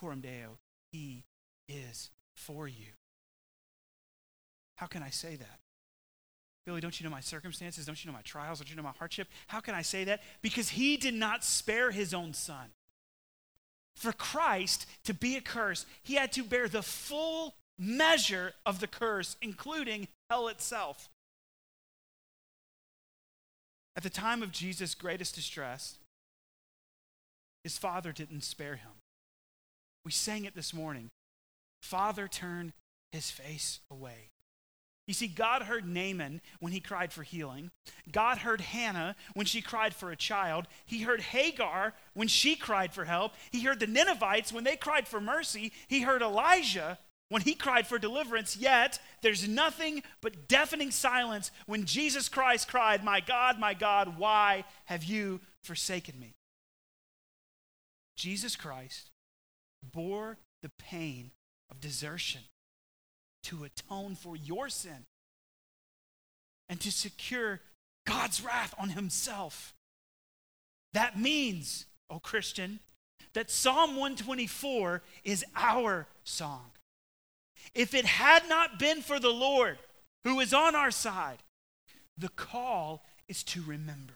Coram 0.00 0.20
Deo, 0.20 0.58
he 0.92 1.24
is 1.68 2.10
for 2.34 2.66
you. 2.66 2.86
How 4.76 4.86
can 4.86 5.02
I 5.02 5.10
say 5.10 5.36
that? 5.36 5.58
Billy, 6.64 6.80
don't 6.80 6.98
you 6.98 7.04
know 7.04 7.10
my 7.10 7.20
circumstances? 7.20 7.84
Don't 7.84 8.02
you 8.02 8.10
know 8.10 8.16
my 8.16 8.22
trials? 8.22 8.58
Don't 8.58 8.70
you 8.70 8.76
know 8.76 8.82
my 8.82 8.92
hardship? 8.98 9.28
How 9.48 9.60
can 9.60 9.74
I 9.74 9.82
say 9.82 10.04
that? 10.04 10.22
Because 10.40 10.70
he 10.70 10.96
did 10.96 11.14
not 11.14 11.44
spare 11.44 11.90
his 11.90 12.14
own 12.14 12.32
son. 12.32 12.70
For 13.94 14.12
Christ 14.12 14.86
to 15.04 15.12
be 15.12 15.36
a 15.36 15.40
curse, 15.42 15.84
he 16.02 16.14
had 16.14 16.32
to 16.32 16.44
bear 16.44 16.68
the 16.68 16.82
full 16.82 17.56
measure 17.78 18.54
of 18.64 18.80
the 18.80 18.86
curse, 18.86 19.36
including 19.42 20.08
hell 20.30 20.48
itself. 20.48 21.10
At 23.96 24.02
the 24.02 24.10
time 24.10 24.42
of 24.42 24.52
Jesus' 24.52 24.94
greatest 24.94 25.34
distress, 25.34 25.98
his 27.64 27.76
father 27.76 28.12
didn't 28.12 28.44
spare 28.44 28.76
him. 28.76 28.99
We 30.04 30.10
sang 30.10 30.44
it 30.44 30.54
this 30.54 30.72
morning. 30.72 31.10
Father 31.82 32.28
turned 32.28 32.72
his 33.12 33.30
face 33.30 33.80
away. 33.90 34.30
You 35.06 35.14
see, 35.14 35.26
God 35.26 35.62
heard 35.62 35.88
Naaman 35.88 36.40
when 36.60 36.72
he 36.72 36.78
cried 36.78 37.12
for 37.12 37.24
healing. 37.24 37.72
God 38.12 38.38
heard 38.38 38.60
Hannah 38.60 39.16
when 39.34 39.44
she 39.44 39.60
cried 39.60 39.92
for 39.92 40.12
a 40.12 40.16
child. 40.16 40.68
He 40.86 41.02
heard 41.02 41.20
Hagar 41.20 41.94
when 42.14 42.28
she 42.28 42.54
cried 42.54 42.92
for 42.92 43.04
help. 43.04 43.32
He 43.50 43.62
heard 43.62 43.80
the 43.80 43.88
Ninevites 43.88 44.52
when 44.52 44.62
they 44.62 44.76
cried 44.76 45.08
for 45.08 45.20
mercy. 45.20 45.72
He 45.88 46.02
heard 46.02 46.22
Elijah 46.22 46.96
when 47.28 47.42
he 47.42 47.54
cried 47.54 47.88
for 47.88 47.98
deliverance. 47.98 48.56
Yet, 48.56 49.00
there's 49.20 49.48
nothing 49.48 50.04
but 50.20 50.46
deafening 50.46 50.92
silence 50.92 51.50
when 51.66 51.86
Jesus 51.86 52.28
Christ 52.28 52.68
cried, 52.68 53.02
My 53.02 53.18
God, 53.18 53.58
my 53.58 53.74
God, 53.74 54.16
why 54.16 54.64
have 54.84 55.02
you 55.02 55.40
forsaken 55.64 56.20
me? 56.20 56.34
Jesus 58.16 58.54
Christ 58.54 59.10
bore 59.82 60.38
the 60.62 60.70
pain 60.78 61.30
of 61.70 61.80
desertion 61.80 62.42
to 63.44 63.64
atone 63.64 64.14
for 64.14 64.36
your 64.36 64.68
sin 64.68 65.06
and 66.68 66.80
to 66.80 66.92
secure 66.92 67.60
God's 68.06 68.44
wrath 68.44 68.74
on 68.78 68.90
himself. 68.90 69.74
That 70.92 71.18
means, 71.18 71.86
oh 72.08 72.18
Christian, 72.18 72.80
that 73.34 73.50
Psalm 73.50 73.90
124 73.96 75.02
is 75.24 75.44
our 75.56 76.06
song. 76.24 76.70
If 77.74 77.94
it 77.94 78.04
had 78.04 78.48
not 78.48 78.78
been 78.78 79.02
for 79.02 79.20
the 79.20 79.30
Lord 79.30 79.78
who 80.24 80.40
is 80.40 80.52
on 80.52 80.74
our 80.74 80.90
side, 80.90 81.38
the 82.18 82.30
call 82.30 83.04
is 83.28 83.42
to 83.44 83.62
remember. 83.62 84.14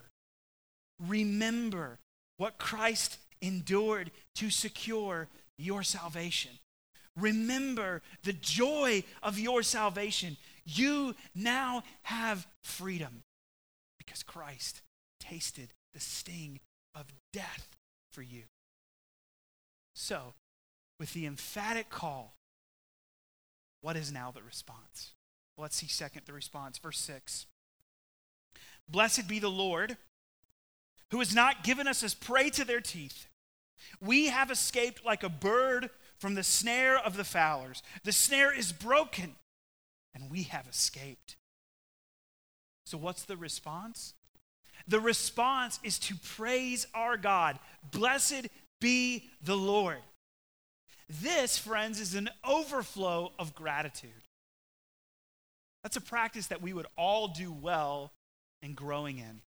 Remember 1.00 1.98
what 2.36 2.58
Christ 2.58 3.18
endured 3.40 4.10
to 4.36 4.50
secure 4.50 5.28
your 5.58 5.82
salvation. 5.82 6.52
Remember 7.16 8.02
the 8.24 8.32
joy 8.32 9.04
of 9.22 9.38
your 9.38 9.62
salvation. 9.62 10.36
You 10.64 11.14
now 11.34 11.82
have 12.02 12.46
freedom 12.62 13.22
because 13.98 14.22
Christ 14.22 14.82
tasted 15.20 15.68
the 15.92 16.00
sting 16.00 16.60
of 16.94 17.06
death 17.32 17.76
for 18.12 18.22
you. 18.22 18.42
So, 19.94 20.34
with 20.98 21.12
the 21.12 21.26
emphatic 21.26 21.88
call, 21.88 22.34
what 23.80 23.96
is 23.96 24.10
now 24.10 24.30
the 24.30 24.42
response? 24.42 25.12
Well, 25.56 25.62
let's 25.62 25.76
see 25.76 25.86
second 25.86 26.22
the 26.26 26.32
response. 26.32 26.78
Verse 26.78 26.98
6. 26.98 27.46
Blessed 28.88 29.28
be 29.28 29.38
the 29.38 29.50
Lord 29.50 29.96
who 31.10 31.18
has 31.20 31.34
not 31.34 31.62
given 31.62 31.86
us 31.86 32.02
as 32.02 32.14
prey 32.14 32.50
to 32.50 32.64
their 32.64 32.80
teeth. 32.80 33.28
We 34.00 34.26
have 34.26 34.50
escaped 34.50 35.04
like 35.04 35.22
a 35.22 35.28
bird 35.28 35.90
from 36.18 36.34
the 36.34 36.42
snare 36.42 36.98
of 36.98 37.16
the 37.16 37.24
fowlers. 37.24 37.82
The 38.02 38.12
snare 38.12 38.56
is 38.56 38.72
broken, 38.72 39.34
and 40.14 40.30
we 40.30 40.44
have 40.44 40.66
escaped. 40.68 41.36
So, 42.86 42.98
what's 42.98 43.24
the 43.24 43.36
response? 43.36 44.14
The 44.86 45.00
response 45.00 45.80
is 45.82 45.98
to 46.00 46.14
praise 46.16 46.86
our 46.94 47.16
God. 47.16 47.58
Blessed 47.90 48.48
be 48.80 49.30
the 49.42 49.56
Lord. 49.56 49.98
This, 51.08 51.58
friends, 51.58 52.00
is 52.00 52.14
an 52.14 52.30
overflow 52.44 53.32
of 53.38 53.54
gratitude. 53.54 54.10
That's 55.82 55.96
a 55.96 56.02
practice 56.02 56.46
that 56.48 56.62
we 56.62 56.72
would 56.72 56.86
all 56.96 57.28
do 57.28 57.52
well 57.52 58.12
in 58.62 58.74
growing 58.74 59.18
in. 59.18 59.42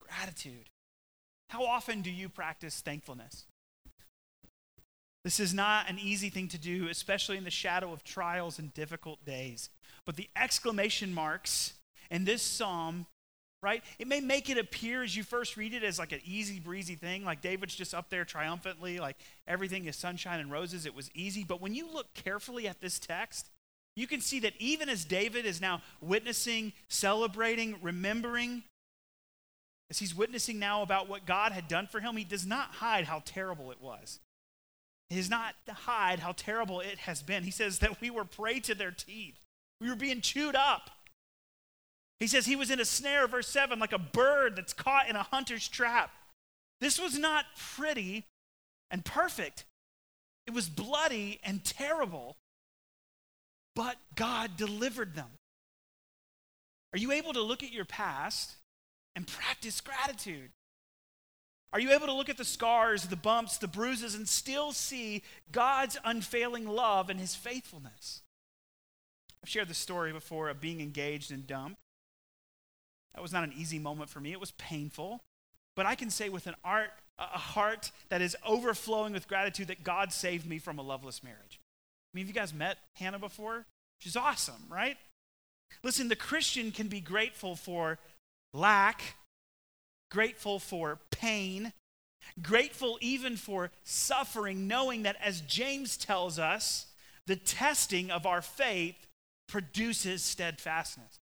Gratitude. 0.00 0.70
How 1.50 1.64
often 1.66 2.00
do 2.00 2.10
you 2.10 2.28
practice 2.30 2.80
thankfulness? 2.80 3.44
This 5.24 5.38
is 5.38 5.54
not 5.54 5.88
an 5.88 5.98
easy 5.98 6.30
thing 6.30 6.48
to 6.48 6.58
do, 6.58 6.88
especially 6.88 7.36
in 7.36 7.44
the 7.44 7.50
shadow 7.50 7.92
of 7.92 8.02
trials 8.02 8.58
and 8.58 8.74
difficult 8.74 9.24
days. 9.24 9.70
But 10.04 10.16
the 10.16 10.28
exclamation 10.34 11.14
marks 11.14 11.74
in 12.10 12.24
this 12.24 12.42
psalm, 12.42 13.06
right? 13.62 13.84
It 14.00 14.08
may 14.08 14.20
make 14.20 14.50
it 14.50 14.58
appear 14.58 15.04
as 15.04 15.16
you 15.16 15.22
first 15.22 15.56
read 15.56 15.74
it 15.74 15.84
as 15.84 15.98
like 15.98 16.10
an 16.10 16.20
easy 16.24 16.58
breezy 16.58 16.96
thing, 16.96 17.24
like 17.24 17.40
David's 17.40 17.76
just 17.76 17.94
up 17.94 18.10
there 18.10 18.24
triumphantly, 18.24 18.98
like 18.98 19.16
everything 19.46 19.84
is 19.84 19.94
sunshine 19.94 20.40
and 20.40 20.50
roses. 20.50 20.86
It 20.86 20.94
was 20.94 21.08
easy. 21.14 21.44
But 21.44 21.60
when 21.60 21.74
you 21.74 21.92
look 21.92 22.12
carefully 22.14 22.66
at 22.66 22.80
this 22.80 22.98
text, 22.98 23.48
you 23.94 24.08
can 24.08 24.20
see 24.20 24.40
that 24.40 24.54
even 24.58 24.88
as 24.88 25.04
David 25.04 25.46
is 25.46 25.60
now 25.60 25.82
witnessing, 26.00 26.72
celebrating, 26.88 27.76
remembering, 27.80 28.64
as 29.90 29.98
he's 29.98 30.14
witnessing 30.14 30.58
now 30.58 30.82
about 30.82 31.08
what 31.08 31.26
God 31.26 31.52
had 31.52 31.68
done 31.68 31.86
for 31.86 32.00
him, 32.00 32.16
he 32.16 32.24
does 32.24 32.46
not 32.46 32.72
hide 32.72 33.04
how 33.04 33.22
terrible 33.24 33.70
it 33.70 33.80
was. 33.80 34.18
Does 35.12 35.30
not 35.30 35.54
hide 35.68 36.20
how 36.20 36.32
terrible 36.32 36.80
it 36.80 36.98
has 36.98 37.22
been. 37.22 37.44
He 37.44 37.50
says 37.50 37.78
that 37.80 38.00
we 38.00 38.10
were 38.10 38.24
prey 38.24 38.60
to 38.60 38.74
their 38.74 38.90
teeth, 38.90 39.38
we 39.80 39.88
were 39.88 39.96
being 39.96 40.20
chewed 40.20 40.56
up. 40.56 40.90
He 42.20 42.28
says 42.28 42.46
he 42.46 42.54
was 42.54 42.70
in 42.70 42.78
a 42.78 42.84
snare, 42.84 43.26
verse 43.26 43.48
7, 43.48 43.80
like 43.80 43.92
a 43.92 43.98
bird 43.98 44.54
that's 44.54 44.72
caught 44.72 45.08
in 45.08 45.16
a 45.16 45.24
hunter's 45.24 45.66
trap. 45.66 46.12
This 46.80 47.00
was 47.00 47.18
not 47.18 47.46
pretty 47.56 48.26
and 48.90 49.04
perfect, 49.04 49.64
it 50.46 50.54
was 50.54 50.68
bloody 50.68 51.40
and 51.44 51.64
terrible 51.64 52.36
but 53.74 53.96
God 54.14 54.56
delivered 54.56 55.14
them. 55.14 55.30
Are 56.92 56.98
you 56.98 57.12
able 57.12 57.32
to 57.32 57.40
look 57.40 57.62
at 57.62 57.72
your 57.72 57.84
past 57.84 58.56
and 59.16 59.26
practice 59.26 59.80
gratitude? 59.80 60.50
Are 61.72 61.80
you 61.80 61.92
able 61.92 62.06
to 62.06 62.12
look 62.12 62.28
at 62.28 62.36
the 62.36 62.44
scars, 62.44 63.04
the 63.04 63.16
bumps, 63.16 63.56
the 63.56 63.68
bruises, 63.68 64.14
and 64.14 64.28
still 64.28 64.72
see 64.72 65.22
God's 65.50 65.98
unfailing 66.04 66.66
love 66.66 67.08
and 67.08 67.18
his 67.18 67.34
faithfulness? 67.34 68.20
I've 69.42 69.48
shared 69.48 69.68
the 69.68 69.74
story 69.74 70.12
before 70.12 70.50
of 70.50 70.60
being 70.60 70.80
engaged 70.80 71.32
and 71.32 71.46
dump. 71.46 71.78
That 73.14 73.22
was 73.22 73.32
not 73.32 73.44
an 73.44 73.54
easy 73.56 73.78
moment 73.78 74.10
for 74.10 74.20
me. 74.20 74.32
It 74.32 74.40
was 74.40 74.52
painful. 74.52 75.22
But 75.74 75.86
I 75.86 75.94
can 75.94 76.10
say 76.10 76.28
with 76.28 76.46
an 76.46 76.54
art, 76.62 76.90
a 77.18 77.38
heart 77.38 77.90
that 78.10 78.20
is 78.20 78.36
overflowing 78.46 79.14
with 79.14 79.28
gratitude 79.28 79.68
that 79.68 79.82
God 79.82 80.12
saved 80.12 80.46
me 80.46 80.58
from 80.58 80.78
a 80.78 80.82
loveless 80.82 81.22
marriage. 81.22 81.60
I 81.60 82.16
mean, 82.16 82.26
have 82.26 82.34
you 82.34 82.40
guys 82.40 82.52
met 82.52 82.78
Hannah 82.96 83.18
before? 83.18 83.64
She's 83.98 84.16
awesome, 84.16 84.66
right? 84.68 84.98
Listen, 85.82 86.08
the 86.08 86.16
Christian 86.16 86.70
can 86.70 86.88
be 86.88 87.00
grateful 87.00 87.56
for 87.56 87.98
lack, 88.52 89.16
grateful 90.12 90.58
for 90.58 90.98
pain, 91.10 91.72
grateful 92.42 92.98
even 93.00 93.36
for 93.36 93.70
suffering, 93.82 94.68
knowing 94.68 95.04
that, 95.04 95.16
as 95.24 95.40
James 95.40 95.96
tells 95.96 96.38
us, 96.38 96.86
the 97.26 97.36
testing 97.36 98.10
of 98.10 98.26
our 98.26 98.42
faith 98.42 99.06
produces 99.48 100.22
steadfastness. 100.22 101.18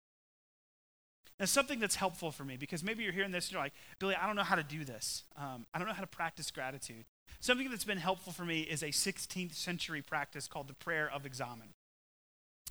Now, 1.41 1.47
something 1.47 1.81
that's 1.81 1.97
helpful 1.97 2.31
for 2.31 2.45
me, 2.45 2.57
because 2.57 2.83
maybe 2.83 3.03
you're 3.03 3.13
hearing 3.13 3.33
this 3.33 3.47
and 3.47 3.53
you're 3.55 3.63
like, 3.63 3.75
Billy, 3.99 4.15
I 4.15 4.27
don't 4.27 4.37
know 4.37 4.43
how 4.43 4.55
to 4.55 4.63
do 4.63 4.85
this. 4.85 5.25
Um, 5.37 5.67
I 5.75 5.79
don't 5.79 5.89
know 5.89 5.95
how 5.95 6.01
to 6.01 6.07
practice 6.07 6.51
gratitude. 6.51 7.05
Something 7.41 7.69
that's 7.69 7.85
been 7.85 7.99
helpful 7.99 8.33
for 8.33 8.45
me 8.45 8.61
is 8.61 8.83
a 8.83 8.89
16th 8.89 9.55
century 9.55 10.01
practice 10.01 10.47
called 10.47 10.69
the 10.69 10.75
prayer 10.75 11.11
of 11.13 11.27
examen. 11.27 11.69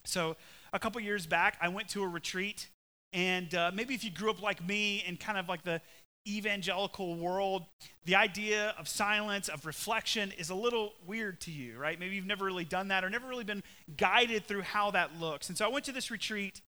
So, 0.05 0.38
a 0.72 0.79
couple 0.79 1.01
years 1.01 1.27
back, 1.27 1.57
I 1.62 1.67
went 1.67 1.89
to 1.89 2.03
a 2.03 2.07
retreat, 2.07 2.67
and 3.13 3.53
uh, 3.53 3.72
maybe 3.74 3.93
if 3.93 4.03
you 4.03 4.12
grew 4.12 4.29
up 4.29 4.41
like 4.41 4.65
me 4.65 5.03
in 5.05 5.17
kind 5.17 5.38
of 5.38 5.48
like 5.48 5.63
the 5.63 5.81
evangelical 6.27 7.15
world, 7.15 7.65
the 8.05 8.15
idea 8.15 8.74
of 8.77 8.88
silence, 8.88 9.48
of 9.48 9.65
reflection 9.65 10.32
is 10.38 10.50
a 10.50 10.55
little 10.55 10.94
weird 11.05 11.39
to 11.41 11.51
you, 11.51 11.77
right? 11.77 12.00
Maybe 12.00 12.15
you've 12.15 12.25
never 12.25 12.46
really 12.46 12.65
done 12.65 12.89
that 12.89 13.03
or 13.03 13.10
never 13.10 13.27
really 13.27 13.44
been 13.44 13.63
guided 13.98 14.46
through 14.46 14.62
how 14.62 14.91
that 14.91 15.20
looks. 15.20 15.50
And 15.50 15.58
so 15.58 15.65
I 15.65 15.67
went 15.70 15.86
to 15.86 15.91
this 15.91 16.10
retreat, 16.10 16.62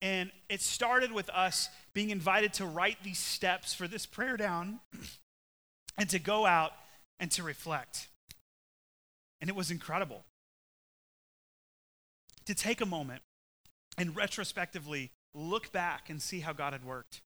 and 0.00 0.30
it 0.48 0.60
started 0.60 1.12
with 1.12 1.28
us 1.30 1.68
being 1.92 2.10
invited 2.10 2.52
to 2.54 2.66
write 2.66 2.98
these 3.02 3.18
steps 3.18 3.74
for 3.74 3.88
this 3.88 4.06
prayer 4.06 4.36
down 4.36 4.80
and 5.98 6.08
to 6.10 6.18
go 6.18 6.46
out 6.46 6.72
and 7.18 7.30
to 7.32 7.42
reflect. 7.42 8.08
And 9.40 9.50
it 9.50 9.56
was 9.56 9.70
incredible. 9.70 10.24
To 12.46 12.54
take 12.54 12.80
a 12.80 12.86
moment 12.86 13.22
and 13.96 14.14
retrospectively 14.14 15.10
look 15.34 15.72
back 15.72 16.10
and 16.10 16.20
see 16.20 16.40
how 16.40 16.52
God 16.52 16.72
had 16.72 16.84
worked. 16.84 17.22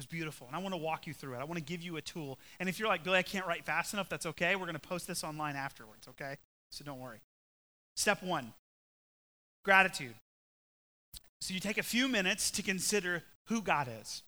Was 0.00 0.06
beautiful. 0.06 0.46
And 0.46 0.56
I 0.56 0.60
want 0.60 0.72
to 0.72 0.78
walk 0.78 1.06
you 1.06 1.12
through 1.12 1.34
it. 1.34 1.40
I 1.40 1.44
want 1.44 1.56
to 1.56 1.62
give 1.62 1.82
you 1.82 1.98
a 1.98 2.00
tool. 2.00 2.38
And 2.58 2.70
if 2.70 2.78
you're 2.78 2.88
like, 2.88 3.04
Billy, 3.04 3.18
I 3.18 3.22
can't 3.22 3.46
write 3.46 3.66
fast 3.66 3.92
enough, 3.92 4.08
that's 4.08 4.24
okay. 4.24 4.56
We're 4.56 4.64
going 4.64 4.72
to 4.72 4.78
post 4.78 5.06
this 5.06 5.22
online 5.22 5.56
afterwards, 5.56 6.08
okay? 6.08 6.38
So 6.72 6.86
don't 6.86 7.00
worry. 7.00 7.18
Step 7.96 8.22
one 8.22 8.54
gratitude. 9.62 10.14
So 11.42 11.52
you 11.52 11.60
take 11.60 11.76
a 11.76 11.82
few 11.82 12.08
minutes 12.08 12.50
to 12.52 12.62
consider 12.62 13.24
who 13.48 13.60
God 13.60 13.90
is. 14.00 14.22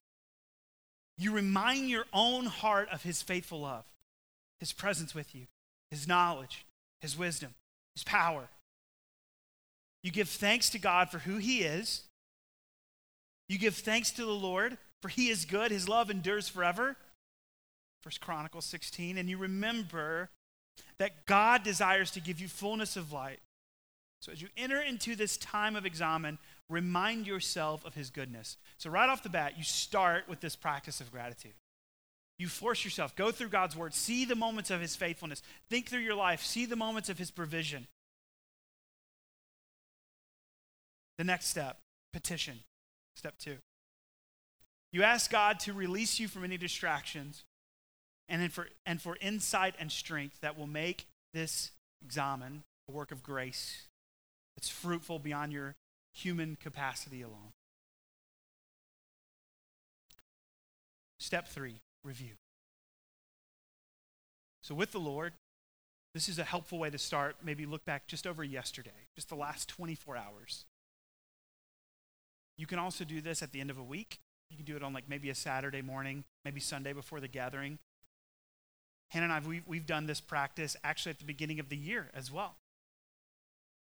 You 1.17 1.33
remind 1.33 1.89
your 1.89 2.05
own 2.13 2.45
heart 2.45 2.91
of 2.93 3.03
his 3.03 3.23
faithful 3.23 3.61
love 3.61 3.87
his 4.61 4.75
presence 4.75 5.15
with 5.15 5.35
you, 5.35 5.47
his 5.91 6.07
knowledge, 6.07 6.67
his 7.01 7.17
wisdom, 7.17 7.55
his 7.95 8.05
power. 8.05 8.51
You 10.03 10.13
give 10.13 10.29
thanks 10.29 10.69
to 10.69 10.79
God 10.79 11.09
for 11.09 11.21
who 11.21 11.39
he 11.39 11.63
is. 11.63 12.03
You 13.49 13.59
give 13.59 13.75
thanks 13.75 14.11
to 14.13 14.25
the 14.27 14.33
Lord 14.33 14.77
for 15.03 15.09
he 15.09 15.29
is 15.29 15.45
good, 15.45 15.71
his 15.71 15.89
love 15.89 16.11
endures 16.11 16.49
forever. 16.49 16.97
First 18.03 18.21
Chronicles 18.21 18.65
16 18.65 19.19
and 19.19 19.29
you 19.29 19.37
remember 19.37 20.31
that 20.99 21.27
God 21.27 21.63
desires 21.63 22.11
to 22.13 22.21
give 22.21 22.41
you 22.41 22.49
fullness 22.49 22.97
of 22.97 23.13
light. 23.13 23.41
So 24.21 24.31
as 24.31 24.41
you 24.41 24.49
enter 24.57 24.81
into 24.81 25.17
this 25.17 25.37
time 25.37 25.75
of 25.75 25.85
examen, 25.85 26.39
remind 26.69 27.27
yourself 27.27 27.85
of 27.85 27.95
his 27.95 28.11
goodness. 28.11 28.57
So 28.79 28.89
right 28.89 29.09
off 29.09 29.25
the 29.25 29.29
bat, 29.29 29.55
you 29.59 29.65
start 29.65 30.29
with 30.29 30.41
this 30.41 30.55
practice 30.55 31.01
of 31.01 31.11
gratitude. 31.11 31.55
You 32.39 32.47
force 32.49 32.85
yourself, 32.85 33.15
go 33.17 33.31
through 33.31 33.49
God's 33.49 33.77
word, 33.77 33.95
see 33.95 34.25
the 34.25 34.37
moments 34.37 34.71
of 34.71 34.81
his 34.81 34.97
faithfulness, 34.97 35.43
think 35.69 35.89
through 35.89 36.01
your 36.01 36.15
life, 36.15 36.43
see 36.43 36.67
the 36.67 36.77
moments 36.77 37.09
of 37.09 37.19
his 37.19 37.31
provision. 37.31 37.89
The 41.19 41.25
next 41.25 41.47
step, 41.47 41.79
petition. 42.13 42.61
Step 43.17 43.39
two. 43.39 43.59
You 44.93 45.03
ask 45.03 45.31
God 45.31 45.59
to 45.61 45.73
release 45.73 46.21
you 46.21 46.29
from 46.29 46.45
any 46.45 46.59
distractions 46.59 47.45
and 48.29 48.53
for, 48.53 48.69
and 48.85 49.01
for 49.01 49.17
insight 49.21 49.75
and 49.79 49.91
strength 49.91 50.41
that 50.43 50.59
will 50.59 50.67
make 50.67 51.07
this 51.33 51.71
examen 52.05 52.63
a 52.89 52.93
work 52.93 53.11
of 53.11 53.23
grace 53.23 53.87
that's 54.55 54.69
fruitful 54.69 55.19
beyond 55.19 55.53
your 55.53 55.75
human 56.13 56.57
capacity 56.57 57.23
alone. 57.23 57.53
Step 61.19 61.49
three 61.49 61.77
review. 62.05 62.33
So, 64.63 64.75
with 64.75 64.93
the 64.93 65.01
Lord, 65.01 65.33
this 66.15 66.29
is 66.29 66.39
a 66.39 66.45
helpful 66.45 66.79
way 66.79 66.91
to 66.91 66.99
start. 66.99 67.37
Maybe 67.43 67.65
look 67.65 67.85
back 67.85 68.07
just 68.07 68.27
over 68.27 68.45
yesterday, 68.45 68.91
just 69.15 69.29
the 69.29 69.35
last 69.35 69.69
24 69.69 70.17
hours. 70.17 70.65
You 72.59 72.67
can 72.67 72.79
also 72.79 73.05
do 73.05 73.21
this 73.21 73.43
at 73.43 73.53
the 73.53 73.61
end 73.61 73.71
of 73.71 73.79
a 73.79 73.83
week. 73.83 74.19
You 74.53 74.57
can 74.59 74.67
do 74.67 74.77
it 74.77 74.83
on 74.83 74.93
like 74.93 75.09
maybe 75.09 75.31
a 75.31 75.35
Saturday 75.35 75.83
morning, 75.83 76.25
maybe 76.45 76.61
Sunday 76.61 76.93
before 76.93 77.21
the 77.21 77.29
gathering. 77.29 77.79
Hannah 79.11 79.25
and 79.25 79.33
I, 79.33 79.41
we've, 79.41 79.67
we've 79.67 79.87
done 79.87 80.07
this 80.07 80.21
practice 80.21 80.77
actually 80.85 81.11
at 81.11 81.19
the 81.19 81.25
beginning 81.25 81.59
of 81.59 81.69
the 81.69 81.77
year 81.77 82.11
as 82.15 82.31
well, 82.31 82.55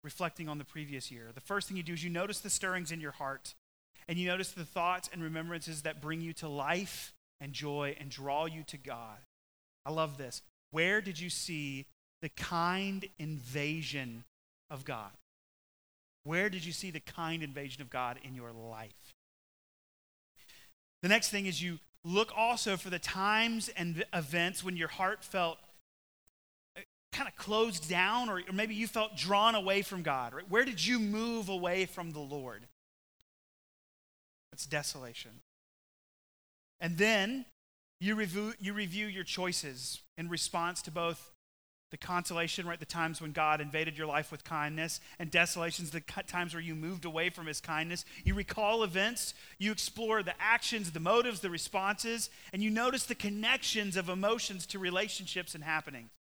reflecting 0.04 0.48
on 0.48 0.58
the 0.58 0.66
previous 0.66 1.12
year. 1.12 1.28
The 1.34 1.42
first 1.42 1.68
thing 1.68 1.78
you 1.78 1.84
do 1.84 1.94
is 1.94 2.04
you 2.04 2.10
notice 2.10 2.40
the 2.40 2.50
stirrings 2.50 2.92
in 2.92 3.02
your 3.02 3.12
heart, 3.12 3.54
and 4.08 4.18
you 4.18 4.28
notice 4.28 4.52
the 4.52 4.66
thoughts 4.66 5.10
and 5.12 5.24
remembrances 5.24 5.84
that 5.84 6.02
bring 6.02 6.22
you 6.22 6.34
to 6.34 6.48
life 6.48 7.14
and 7.40 7.54
joy 7.54 7.96
and 8.00 8.10
draw 8.10 8.46
you 8.46 8.64
to 8.64 8.78
God. 8.78 9.18
I 9.86 9.92
love 9.92 10.18
this. 10.18 10.42
Where 10.72 11.02
did 11.02 11.20
you 11.20 11.30
see 11.30 11.86
the 12.22 12.30
kind 12.30 13.06
invasion 13.18 14.24
of 14.70 14.86
God? 14.86 15.12
Where 16.24 16.50
did 16.50 16.66
you 16.66 16.74
see 16.74 16.92
the 16.92 17.00
kind 17.00 17.44
invasion 17.44 17.82
of 17.82 17.90
God 17.90 18.20
in 18.24 18.36
your 18.36 18.52
life? 18.52 19.16
The 21.02 21.10
next 21.10 21.30
thing 21.30 21.46
is 21.46 21.62
you 21.62 21.80
look 22.04 22.32
also 22.36 22.78
for 22.78 22.90
the 22.90 23.00
times 23.00 23.70
and 23.70 24.04
events 24.14 24.64
when 24.64 24.76
your 24.76 24.88
heart 24.88 25.24
felt 25.24 25.58
uh, 26.78 26.82
kind 27.12 27.28
of 27.28 27.36
closed 27.36 27.90
down 27.90 28.30
or, 28.30 28.42
maybe 28.54 28.76
you 28.76 28.88
felt 28.88 29.16
drawn 29.16 29.56
away 29.56 29.82
from 29.82 30.02
God. 30.02 30.34
Right? 30.34 30.50
Where 30.50 30.66
did 30.66 30.86
you 30.86 31.00
move 31.00 31.50
away 31.50 31.86
from 31.86 32.12
the 32.12 32.20
Lord? 32.20 32.68
It's 34.52 34.66
desolation. 34.66 35.32
And 36.80 36.98
then 36.98 37.46
you 38.00 38.16
review, 38.16 38.54
you 38.60 38.74
review 38.74 39.08
your 39.08 39.24
choices 39.24 40.02
in 40.18 40.30
response 40.30 40.82
to 40.84 40.92
both 40.92 41.32
the 41.92 41.98
consolation, 41.98 42.68
right, 42.68 42.80
the 42.80 42.86
times 42.86 43.22
when 43.22 43.32
God 43.32 43.62
invaded 43.62 43.98
your 43.98 44.06
life 44.06 44.32
with 44.32 44.44
kindness, 44.44 45.00
and 45.18 45.32
desolations, 45.32 45.90
the 45.90 46.02
times 46.28 46.54
where 46.54 46.62
you 46.62 46.76
moved 46.76 47.04
away 47.04 47.30
from 47.30 47.48
his 47.48 47.60
kindness. 47.60 48.06
You 48.24 48.36
recall 48.36 48.84
events, 48.84 49.34
you 49.58 49.72
explore 49.72 50.22
the 50.22 50.36
actions, 50.40 50.92
the 50.92 51.00
motives, 51.00 51.40
the 51.40 51.50
responses, 51.50 52.30
and 52.54 52.62
you 52.62 52.70
notice 52.70 53.06
the 53.06 53.16
connections 53.16 53.98
of 53.98 54.10
emotions 54.10 54.66
to 54.68 54.80
relationships 54.80 55.56
and 55.56 55.64
happenings. 55.64 56.12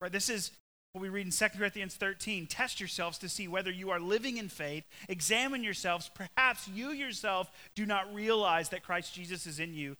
Right? 0.00 0.10
This 0.10 0.28
is 0.28 0.50
what 0.92 1.02
we 1.02 1.08
read 1.08 1.26
in 1.26 1.32
2 1.32 1.46
Corinthians 1.56 1.94
13 1.94 2.46
test 2.46 2.80
yourselves 2.80 3.16
to 3.18 3.28
see 3.28 3.46
whether 3.46 3.70
you 3.70 3.90
are 3.90 4.00
living 4.00 4.38
in 4.38 4.48
faith. 4.48 4.84
Examine 5.08 5.62
yourselves. 5.62 6.10
Perhaps 6.12 6.68
you 6.68 6.90
yourself 6.90 7.50
do 7.76 7.86
not 7.86 8.12
realize 8.12 8.70
that 8.70 8.82
Christ 8.82 9.14
Jesus 9.14 9.46
is 9.46 9.60
in 9.60 9.72
you, 9.72 9.96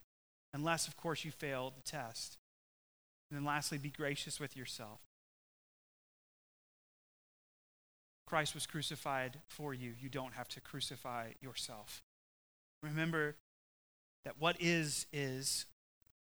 unless, 0.53 0.87
of 0.87 0.97
course, 0.97 1.23
you 1.23 1.31
fail 1.31 1.71
the 1.75 1.81
test. 1.81 2.37
And 3.31 3.39
then 3.39 3.45
lastly, 3.45 3.77
be 3.77 3.89
gracious 3.89 4.39
with 4.39 4.55
yourself. 4.57 4.99
Christ 8.33 8.55
was 8.55 8.65
crucified 8.65 9.37
for 9.47 9.75
you. 9.75 9.93
You 10.01 10.09
don't 10.09 10.33
have 10.33 10.47
to 10.47 10.59
crucify 10.59 11.33
yourself. 11.39 12.01
Remember 12.81 13.35
that 14.25 14.39
what 14.39 14.55
is, 14.59 15.05
is, 15.13 15.65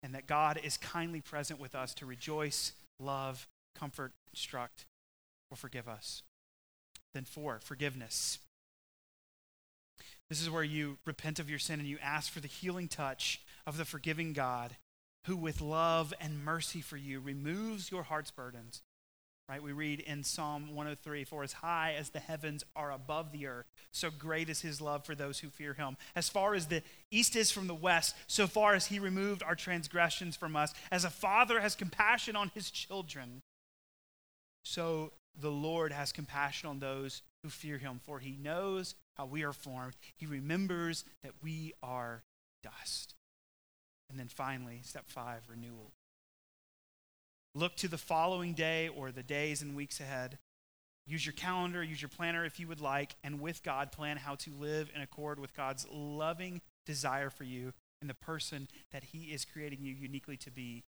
and 0.04 0.14
that 0.14 0.28
God 0.28 0.60
is 0.64 0.78
kindly 0.78 1.22
present 1.22 1.60
with 1.60 1.74
us 1.74 1.96
to 1.96 2.06
rejoice, 2.06 2.74
love, 3.00 3.48
comfort, 3.76 4.12
instruct, 4.32 4.86
or 5.50 5.58
forgive 5.58 5.88
us. 5.88 6.22
Then, 7.16 7.26
four, 7.26 7.62
forgiveness. 7.64 8.38
This 10.30 10.40
is 10.40 10.52
where 10.52 10.64
you 10.64 11.00
repent 11.04 11.40
of 11.40 11.50
your 11.50 11.58
sin 11.58 11.80
and 11.80 11.90
you 11.90 11.98
ask 12.00 12.32
for 12.32 12.42
the 12.42 12.48
healing 12.48 12.90
touch 12.90 13.42
of 13.66 13.76
the 13.76 13.86
forgiving 13.86 14.34
God 14.34 14.76
who, 15.26 15.36
with 15.36 15.62
love 15.62 16.14
and 16.22 16.46
mercy 16.46 16.80
for 16.80 16.96
you, 16.96 17.20
removes 17.20 17.90
your 17.90 18.04
heart's 18.04 18.30
burdens 18.30 18.84
Right? 19.50 19.64
We 19.64 19.72
read 19.72 20.02
in 20.02 20.24
Psalm 20.24 20.76
103 20.76 21.24
For 21.24 21.42
as 21.42 21.54
high 21.54 21.96
as 21.98 22.10
the 22.10 22.20
heavens 22.20 22.66
are 22.76 22.92
above 22.92 23.32
the 23.32 23.48
earth, 23.48 23.66
so 23.92 24.10
great 24.10 24.50
is 24.50 24.62
his 24.62 24.82
love 24.82 25.06
for 25.06 25.16
those 25.16 25.40
who 25.40 25.50
fear 25.50 25.74
him. 25.74 25.96
As 26.16 26.28
far 26.28 26.54
as 26.54 26.66
the 26.66 26.84
east 27.12 27.36
is 27.36 27.50
from 27.50 27.68
the 27.68 27.76
west, 27.76 28.16
so 28.28 28.46
far 28.46 28.74
as 28.74 28.88
he 28.88 29.00
removed 29.00 29.42
our 29.44 29.56
transgressions 29.56 30.36
from 30.36 30.58
us. 30.58 30.74
As 30.92 31.06
a 31.06 31.10
father 31.10 31.62
has 31.62 31.76
compassion 31.76 32.36
on 32.36 32.52
his 32.54 32.70
children, 32.70 33.42
so 34.66 35.14
the 35.40 35.52
Lord 35.52 35.94
has 35.94 36.12
compassion 36.12 36.68
on 36.70 36.80
those 36.80 37.22
who 37.44 37.50
fear 37.50 37.78
him, 37.78 38.02
for 38.04 38.20
he 38.20 38.36
knows 38.36 38.96
how 39.16 39.26
we 39.26 39.44
are 39.44 39.54
formed. 39.54 39.96
He 40.18 40.26
remembers 40.26 41.06
that 41.24 41.32
we 41.42 41.74
are 41.82 42.24
dust. 42.64 43.14
And 44.10 44.20
then 44.20 44.28
finally, 44.28 44.82
step 44.84 45.06
five 45.08 45.44
renewal. 45.50 45.92
Look 47.56 47.76
to 47.78 47.88
the 47.88 47.98
following 47.98 48.54
day 48.54 48.88
or 48.88 49.12
the 49.12 49.24
days 49.24 49.62
and 49.62 49.76
weeks 49.76 50.00
ahead. 50.00 50.38
Use 51.06 51.26
your 51.26 51.34
calendar, 51.34 51.82
use 51.82 52.02
your 52.02 52.10
planner 52.10 52.44
if 52.44 52.60
you 52.60 52.68
would 52.68 52.82
like, 52.82 53.16
and 53.24 53.40
with 53.40 53.64
God, 53.64 53.92
plan 53.92 54.18
how 54.18 54.36
to 54.36 54.52
live 54.54 54.92
in 54.94 55.02
accord 55.02 55.40
with 55.40 55.56
God's 55.56 55.88
loving 55.90 56.62
desire 56.86 57.30
for 57.30 57.46
you 57.46 57.74
and 58.02 58.10
the 58.10 58.14
person 58.14 58.68
that 58.92 59.06
He 59.06 59.32
is 59.34 59.46
creating 59.46 59.80
you 59.82 59.94
uniquely 59.94 60.38
to 60.38 60.52
be. 60.52 60.84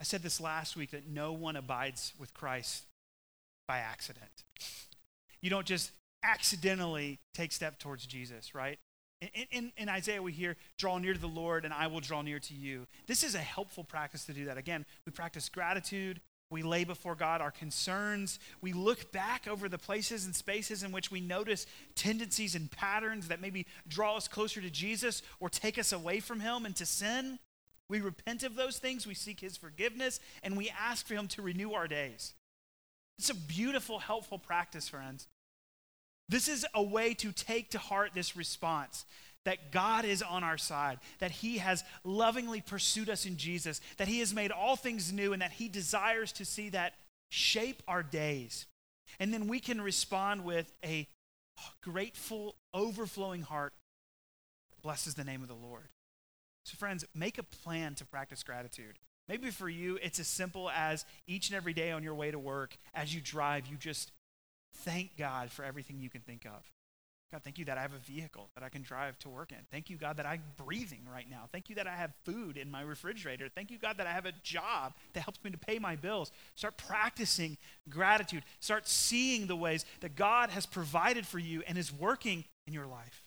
I 0.00 0.04
said 0.04 0.22
this 0.22 0.40
last 0.40 0.76
week 0.76 0.92
that 0.92 1.08
no 1.08 1.32
one 1.32 1.56
abides 1.56 2.14
with 2.18 2.32
Christ 2.32 2.84
by 3.68 3.78
accident. 3.78 4.44
You 5.42 5.50
don't 5.50 5.66
just 5.66 5.90
accidentally 6.24 7.18
take 7.34 7.52
step 7.52 7.78
towards 7.78 8.06
Jesus, 8.06 8.54
right? 8.54 8.78
In, 9.20 9.28
in, 9.50 9.72
in, 9.76 9.88
Isaiah, 9.88 10.22
we 10.22 10.32
hear, 10.32 10.56
draw 10.78 10.96
near 10.98 11.12
to 11.12 11.20
the 11.20 11.26
Lord, 11.26 11.64
and 11.64 11.74
I 11.74 11.88
will 11.88 12.00
draw 12.00 12.22
near 12.22 12.38
to 12.38 12.54
you. 12.54 12.86
This 13.06 13.22
is 13.22 13.34
a 13.34 13.38
helpful 13.38 13.84
practice 13.84 14.24
to 14.26 14.32
do 14.32 14.46
that. 14.46 14.56
Again, 14.56 14.86
we 15.04 15.12
practice 15.12 15.48
gratitude. 15.48 16.20
We 16.50 16.62
lay 16.62 16.84
before 16.84 17.14
God 17.14 17.40
our 17.40 17.50
concerns. 17.50 18.40
We 18.60 18.72
look 18.72 19.12
back 19.12 19.46
over 19.46 19.68
the 19.68 19.78
places 19.78 20.24
and 20.24 20.34
spaces 20.34 20.82
in 20.82 20.90
which 20.90 21.10
we 21.10 21.20
notice 21.20 21.66
tendencies 21.94 22.54
and 22.54 22.70
patterns 22.70 23.28
that 23.28 23.40
maybe 23.40 23.66
draw 23.86 24.16
us 24.16 24.26
closer 24.26 24.60
to 24.60 24.70
Jesus 24.70 25.22
or 25.38 25.48
take 25.48 25.78
us 25.78 25.92
away 25.92 26.18
from 26.18 26.40
Him 26.40 26.64
and 26.64 26.74
to 26.76 26.86
sin. 26.86 27.38
We 27.88 28.00
repent 28.00 28.42
of 28.42 28.56
those 28.56 28.78
things. 28.78 29.06
We 29.06 29.14
seek 29.14 29.40
His 29.40 29.56
forgiveness, 29.56 30.18
and 30.42 30.56
we 30.56 30.70
ask 30.70 31.06
for 31.06 31.14
Him 31.14 31.28
to 31.28 31.42
renew 31.42 31.72
our 31.72 31.86
days. 31.86 32.34
It's 33.18 33.30
a 33.30 33.34
beautiful, 33.34 33.98
helpful 33.98 34.38
practice, 34.38 34.88
friends. 34.88 35.28
This 36.30 36.48
is 36.48 36.64
a 36.74 36.82
way 36.82 37.12
to 37.14 37.32
take 37.32 37.70
to 37.70 37.78
heart 37.78 38.12
this 38.14 38.36
response 38.36 39.04
that 39.44 39.72
God 39.72 40.04
is 40.04 40.22
on 40.22 40.44
our 40.44 40.58
side, 40.58 40.98
that 41.18 41.30
He 41.30 41.58
has 41.58 41.82
lovingly 42.04 42.60
pursued 42.60 43.10
us 43.10 43.26
in 43.26 43.36
Jesus, 43.36 43.80
that 43.96 44.06
He 44.06 44.20
has 44.20 44.32
made 44.32 44.52
all 44.52 44.76
things 44.76 45.12
new, 45.12 45.32
and 45.32 45.42
that 45.42 45.52
He 45.52 45.68
desires 45.68 46.30
to 46.32 46.44
see 46.44 46.68
that 46.68 46.94
shape 47.30 47.82
our 47.88 48.02
days. 48.02 48.66
And 49.18 49.34
then 49.34 49.48
we 49.48 49.58
can 49.58 49.80
respond 49.80 50.44
with 50.44 50.72
a 50.84 51.08
grateful, 51.82 52.54
overflowing 52.72 53.42
heart 53.42 53.72
blesses 54.82 55.14
the 55.14 55.24
name 55.24 55.42
of 55.42 55.48
the 55.48 55.54
Lord. 55.54 55.88
So, 56.64 56.76
friends, 56.76 57.04
make 57.12 57.38
a 57.38 57.42
plan 57.42 57.94
to 57.96 58.04
practice 58.04 58.42
gratitude. 58.44 58.98
Maybe 59.28 59.50
for 59.50 59.68
you, 59.68 59.98
it's 60.02 60.20
as 60.20 60.28
simple 60.28 60.70
as 60.70 61.04
each 61.26 61.48
and 61.48 61.56
every 61.56 61.72
day 61.72 61.90
on 61.90 62.04
your 62.04 62.14
way 62.14 62.30
to 62.30 62.38
work, 62.38 62.76
as 62.94 63.14
you 63.14 63.20
drive, 63.20 63.66
you 63.66 63.76
just 63.76 64.12
Thank 64.74 65.16
God 65.16 65.50
for 65.50 65.64
everything 65.64 66.00
you 66.00 66.10
can 66.10 66.22
think 66.22 66.46
of. 66.46 66.72
God, 67.32 67.42
thank 67.44 67.58
you 67.58 67.64
that 67.66 67.78
I 67.78 67.82
have 67.82 67.92
a 67.92 67.98
vehicle 67.98 68.50
that 68.56 68.64
I 68.64 68.68
can 68.68 68.82
drive 68.82 69.16
to 69.20 69.28
work 69.28 69.52
in. 69.52 69.58
Thank 69.70 69.88
you, 69.88 69.96
God, 69.96 70.16
that 70.16 70.26
I'm 70.26 70.42
breathing 70.56 71.02
right 71.12 71.30
now. 71.30 71.48
Thank 71.52 71.68
you 71.68 71.76
that 71.76 71.86
I 71.86 71.94
have 71.94 72.12
food 72.24 72.56
in 72.56 72.68
my 72.68 72.82
refrigerator. 72.82 73.48
Thank 73.48 73.70
you, 73.70 73.78
God, 73.78 73.98
that 73.98 74.06
I 74.08 74.12
have 74.12 74.26
a 74.26 74.32
job 74.42 74.94
that 75.12 75.20
helps 75.20 75.38
me 75.44 75.52
to 75.52 75.58
pay 75.58 75.78
my 75.78 75.94
bills. 75.94 76.32
Start 76.56 76.76
practicing 76.76 77.56
gratitude. 77.88 78.42
Start 78.58 78.88
seeing 78.88 79.46
the 79.46 79.54
ways 79.54 79.84
that 80.00 80.16
God 80.16 80.50
has 80.50 80.66
provided 80.66 81.24
for 81.24 81.38
you 81.38 81.62
and 81.68 81.78
is 81.78 81.92
working 81.92 82.44
in 82.66 82.72
your 82.72 82.86
life. 82.86 83.22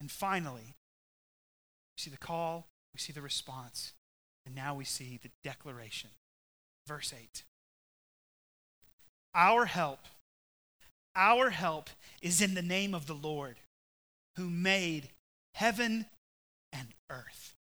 And 0.00 0.08
finally, 0.08 0.76
we 1.96 1.98
see 1.98 2.10
the 2.10 2.16
call, 2.16 2.68
we 2.94 3.00
see 3.00 3.12
the 3.12 3.22
response, 3.22 3.92
and 4.46 4.54
now 4.54 4.74
we 4.76 4.84
see 4.84 5.18
the 5.20 5.30
declaration. 5.42 6.10
Verse 6.86 7.12
8. 7.12 7.42
Our 9.34 9.64
help, 9.66 10.00
our 11.14 11.50
help 11.50 11.90
is 12.20 12.40
in 12.40 12.54
the 12.54 12.62
name 12.62 12.94
of 12.94 13.06
the 13.06 13.14
Lord 13.14 13.56
who 14.36 14.50
made 14.50 15.10
heaven 15.54 16.06
and 16.72 16.88
earth. 17.10 17.54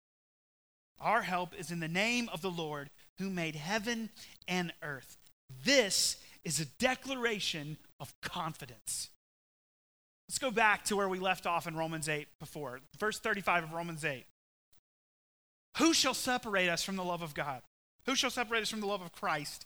Our 1.00 1.22
help 1.22 1.54
is 1.58 1.72
in 1.72 1.80
the 1.80 1.88
name 1.88 2.30
of 2.32 2.42
the 2.42 2.52
Lord 2.52 2.90
who 3.20 3.30
made 3.30 3.56
heaven 3.56 4.10
and 4.48 4.74
earth. 4.82 5.18
This 5.64 6.18
is 6.44 6.60
a 6.60 6.66
declaration 6.66 7.78
of 8.00 8.14
confidence. 8.22 9.10
Let's 10.28 10.40
go 10.40 10.52
back 10.52 10.86
to 10.86 10.96
where 10.96 11.10
we 11.10 11.20
left 11.20 11.46
off 11.46 11.68
in 11.68 11.76
Romans 11.76 12.10
8 12.10 12.28
before, 12.40 12.80
verse 13.00 13.20
35 13.20 13.66
of 13.66 13.74
Romans 13.74 14.04
8. 14.04 14.26
Who 15.78 15.94
shall 15.94 16.14
separate 16.14 16.70
us 16.70 16.84
from 16.84 16.96
the 16.96 17.04
love 17.04 17.22
of 17.22 17.34
God? 17.34 17.62
Who 18.06 18.16
shall 18.16 18.30
separate 18.30 18.64
us 18.64 18.70
from 18.70 18.82
the 18.82 18.88
love 18.88 19.02
of 19.02 19.12
Christ? 19.12 19.66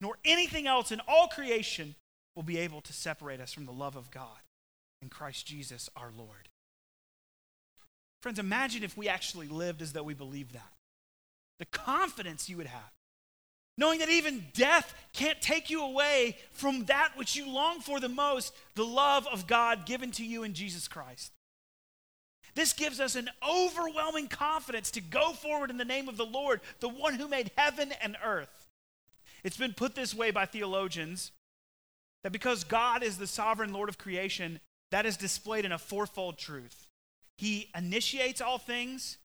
nor 0.00 0.16
anything 0.24 0.66
else 0.66 0.92
in 0.92 1.00
all 1.08 1.28
creation 1.28 1.94
will 2.34 2.42
be 2.42 2.58
able 2.58 2.80
to 2.82 2.92
separate 2.92 3.40
us 3.40 3.52
from 3.52 3.66
the 3.66 3.72
love 3.72 3.96
of 3.96 4.10
God 4.10 4.38
in 5.02 5.08
Christ 5.08 5.46
Jesus 5.46 5.88
our 5.96 6.10
Lord. 6.16 6.48
Friends, 8.22 8.38
imagine 8.38 8.82
if 8.82 8.96
we 8.96 9.08
actually 9.08 9.48
lived 9.48 9.82
as 9.82 9.92
though 9.92 10.02
we 10.02 10.14
believed 10.14 10.54
that. 10.54 10.72
The 11.58 11.66
confidence 11.66 12.48
you 12.48 12.56
would 12.56 12.66
have. 12.66 12.92
Knowing 13.76 14.00
that 14.00 14.08
even 14.08 14.44
death 14.54 14.92
can't 15.12 15.40
take 15.40 15.70
you 15.70 15.84
away 15.84 16.36
from 16.50 16.84
that 16.86 17.10
which 17.14 17.36
you 17.36 17.48
long 17.48 17.78
for 17.80 18.00
the 18.00 18.08
most 18.08 18.52
the 18.74 18.84
love 18.84 19.26
of 19.28 19.46
God 19.46 19.86
given 19.86 20.10
to 20.12 20.24
you 20.24 20.42
in 20.42 20.52
Jesus 20.52 20.88
Christ. 20.88 21.32
This 22.56 22.72
gives 22.72 22.98
us 22.98 23.14
an 23.14 23.30
overwhelming 23.48 24.26
confidence 24.26 24.90
to 24.92 25.00
go 25.00 25.32
forward 25.32 25.70
in 25.70 25.76
the 25.76 25.84
name 25.84 26.08
of 26.08 26.16
the 26.16 26.26
Lord, 26.26 26.60
the 26.80 26.88
one 26.88 27.14
who 27.14 27.28
made 27.28 27.52
heaven 27.56 27.92
and 28.02 28.16
earth. 28.24 28.57
It's 29.44 29.56
been 29.56 29.74
put 29.74 29.94
this 29.94 30.14
way 30.14 30.30
by 30.30 30.46
theologians 30.46 31.32
that 32.24 32.32
because 32.32 32.64
God 32.64 33.02
is 33.02 33.18
the 33.18 33.26
sovereign 33.26 33.72
Lord 33.72 33.88
of 33.88 33.98
creation, 33.98 34.60
that 34.90 35.06
is 35.06 35.16
displayed 35.16 35.64
in 35.64 35.72
a 35.72 35.78
fourfold 35.78 36.38
truth. 36.38 36.88
He 37.36 37.70
initiates 37.76 38.40
all 38.40 38.58
things, 38.58 39.18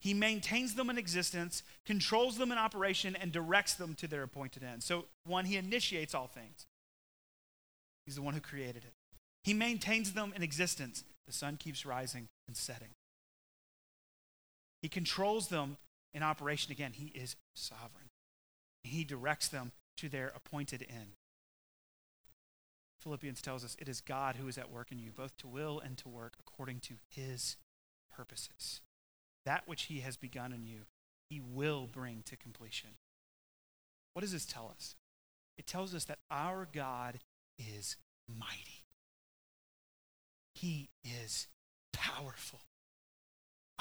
He 0.00 0.14
maintains 0.14 0.74
them 0.74 0.90
in 0.90 0.98
existence, 0.98 1.62
controls 1.86 2.36
them 2.36 2.50
in 2.50 2.58
operation, 2.58 3.16
and 3.16 3.30
directs 3.30 3.74
them 3.74 3.94
to 3.96 4.08
their 4.08 4.22
appointed 4.22 4.64
end. 4.64 4.82
So, 4.82 5.06
one, 5.24 5.44
He 5.44 5.56
initiates 5.56 6.14
all 6.14 6.26
things, 6.26 6.66
He's 8.04 8.16
the 8.16 8.22
one 8.22 8.34
who 8.34 8.40
created 8.40 8.84
it. 8.84 8.92
He 9.44 9.54
maintains 9.54 10.12
them 10.12 10.32
in 10.34 10.42
existence. 10.42 11.04
The 11.26 11.32
sun 11.32 11.56
keeps 11.56 11.86
rising 11.86 12.28
and 12.48 12.56
setting. 12.56 12.90
He 14.82 14.88
controls 14.88 15.48
them 15.48 15.76
in 16.12 16.22
operation 16.22 16.72
again. 16.72 16.92
He 16.92 17.06
is 17.06 17.36
sovereign. 17.54 18.03
He 18.84 19.02
directs 19.02 19.48
them 19.48 19.72
to 19.96 20.08
their 20.08 20.32
appointed 20.36 20.86
end. 20.88 21.16
Philippians 23.00 23.42
tells 23.42 23.64
us 23.64 23.76
it 23.78 23.88
is 23.88 24.00
God 24.00 24.36
who 24.36 24.48
is 24.48 24.56
at 24.56 24.70
work 24.70 24.92
in 24.92 24.98
you, 24.98 25.10
both 25.10 25.36
to 25.38 25.46
will 25.46 25.80
and 25.80 25.96
to 25.98 26.08
work 26.08 26.34
according 26.38 26.80
to 26.80 26.94
his 27.08 27.56
purposes. 28.14 28.80
That 29.44 29.66
which 29.66 29.84
he 29.84 30.00
has 30.00 30.16
begun 30.16 30.52
in 30.52 30.64
you, 30.64 30.82
he 31.28 31.40
will 31.40 31.86
bring 31.90 32.22
to 32.26 32.36
completion. 32.36 32.90
What 34.12 34.22
does 34.22 34.32
this 34.32 34.46
tell 34.46 34.72
us? 34.74 34.96
It 35.58 35.66
tells 35.66 35.94
us 35.94 36.04
that 36.04 36.18
our 36.30 36.66
God 36.72 37.18
is 37.58 37.96
mighty. 38.28 38.84
He 40.54 40.88
is 41.04 41.48
powerful. 41.92 42.60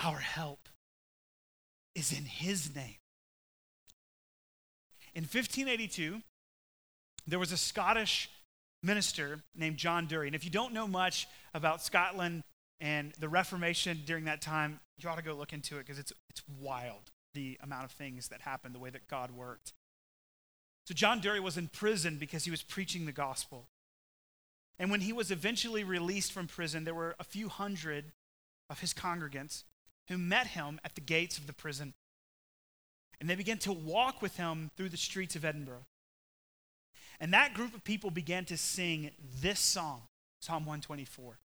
Our 0.03 0.17
help 0.17 0.69
is 1.95 2.11
in 2.11 2.25
his 2.25 2.75
name. 2.75 2.95
In 5.15 5.23
1582, 5.23 6.21
there 7.27 7.39
was 7.39 7.51
a 7.51 7.57
Scottish 7.57 8.29
minister 8.81 9.39
named 9.55 9.77
John 9.77 10.07
Dury. 10.07 10.27
And 10.27 10.35
if 10.35 10.43
you 10.43 10.49
don't 10.49 10.73
know 10.73 10.87
much 10.87 11.27
about 11.53 11.81
Scotland 11.81 12.43
and 12.79 13.13
the 13.19 13.29
Reformation 13.29 14.01
during 14.05 14.25
that 14.25 14.41
time, 14.41 14.79
you 14.97 15.07
ought 15.09 15.17
to 15.17 15.23
go 15.23 15.33
look 15.33 15.53
into 15.53 15.77
it 15.77 15.85
because 15.85 15.99
it's, 15.99 16.13
it's 16.29 16.41
wild 16.59 17.11
the 17.33 17.57
amount 17.63 17.85
of 17.85 17.91
things 17.91 18.27
that 18.27 18.41
happened, 18.41 18.75
the 18.75 18.79
way 18.79 18.89
that 18.89 19.07
God 19.07 19.31
worked. 19.31 19.73
So, 20.85 20.93
John 20.93 21.21
Dury 21.21 21.39
was 21.39 21.57
in 21.57 21.69
prison 21.69 22.17
because 22.17 22.43
he 22.43 22.51
was 22.51 22.61
preaching 22.61 23.05
the 23.05 23.11
gospel. 23.11 23.67
And 24.77 24.91
when 24.91 25.01
he 25.01 25.13
was 25.13 25.31
eventually 25.31 25.83
released 25.83 26.31
from 26.31 26.47
prison, 26.47 26.83
there 26.83 26.93
were 26.93 27.15
a 27.19 27.23
few 27.23 27.47
hundred 27.47 28.11
of 28.69 28.81
his 28.81 28.93
congregants 28.93 29.63
who 30.09 30.17
met 30.17 30.47
him 30.47 30.79
at 30.83 30.95
the 30.95 31.01
gates 31.01 31.37
of 31.37 31.47
the 31.47 31.53
prison. 31.53 31.93
And 33.23 33.29
they 33.29 33.35
began 33.35 33.59
to 33.59 33.71
walk 33.71 34.21
with 34.21 34.35
him 34.35 34.69
through 34.75 34.89
the 34.89 34.97
streets 34.97 35.37
of 35.37 35.45
Edinburgh. 35.45 35.85
And 37.21 37.31
that 37.31 37.53
group 37.53 37.73
of 37.73 37.85
people 37.85 38.11
began 38.11 38.43
to 38.43 38.57
sing 38.57 39.11
this 39.39 39.61
song, 39.61 40.01
Psalm 40.41 40.65
124. 40.65 41.39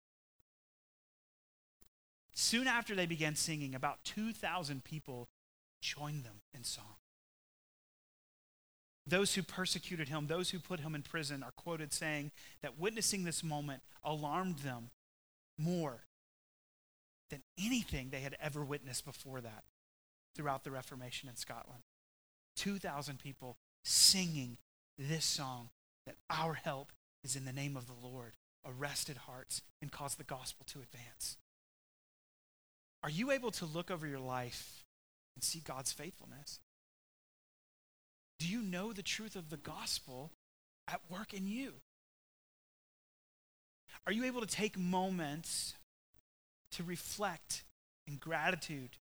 Soon 2.33 2.67
after 2.67 2.95
they 2.95 3.05
began 3.05 3.37
singing, 3.37 3.75
about 3.75 4.03
2,000 4.05 4.85
people 4.85 5.29
joined 5.83 6.25
them 6.25 6.41
in 6.55 6.65
song. 6.65 6.97
Those 9.07 9.35
who 9.35 9.43
persecuted 9.43 10.09
him, 10.09 10.29
those 10.29 10.49
who 10.49 10.59
put 10.59 10.81
him 10.81 10.95
in 10.95 11.03
prison, 11.03 11.43
are 11.43 11.53
quoted 11.59 11.93
saying 11.93 12.31
that 12.63 12.81
witnessing 12.81 13.25
this 13.25 13.45
moment 13.45 13.83
alarmed 14.03 14.61
them 14.61 14.89
more 15.59 16.07
than 17.29 17.43
anything 17.63 18.09
they 18.09 18.21
had 18.21 18.35
ever 18.41 18.65
witnessed 18.65 19.05
before 19.05 19.43
that 19.43 19.65
throughout 20.37 20.65
the 20.65 20.71
Reformation 20.71 21.29
in 21.29 21.37
Scotland. 21.37 21.83
2,000 22.57 23.19
people 23.19 23.57
singing 23.85 24.59
this 24.99 25.25
song 25.25 25.71
that 26.07 26.17
our 26.31 26.55
help 26.55 26.93
is 27.25 27.37
in 27.37 27.45
the 27.45 27.53
name 27.53 27.77
of 27.77 27.87
the 27.87 28.07
Lord, 28.07 28.33
arrested 28.65 29.17
hearts, 29.17 29.63
and 29.83 29.91
cause 29.91 30.15
the 30.15 30.25
gospel 30.25 30.65
to 30.69 30.81
advance. 30.81 31.37
Are 33.03 33.11
you 33.11 33.31
able 33.31 33.51
to 33.53 33.67
look 33.67 33.91
over 33.91 34.07
your 34.07 34.21
life 34.21 34.85
and 35.35 35.43
see 35.45 35.61
God's 35.61 35.93
faithfulness? 35.93 36.61
Do 38.39 38.47
you 38.47 38.63
know 38.63 38.93
the 38.93 39.03
truth 39.03 39.37
of 39.37 39.51
the 39.51 39.57
gospel 39.57 40.33
at 40.89 41.01
work 41.11 41.33
in 41.33 41.47
you? 41.47 41.75
Are 44.07 44.13
you 44.13 44.25
able 44.25 44.41
to 44.41 44.47
take 44.47 44.79
moments 44.79 45.75
to 46.73 46.83
reflect 46.83 47.65
in 48.07 48.17
gratitude, 48.17 48.99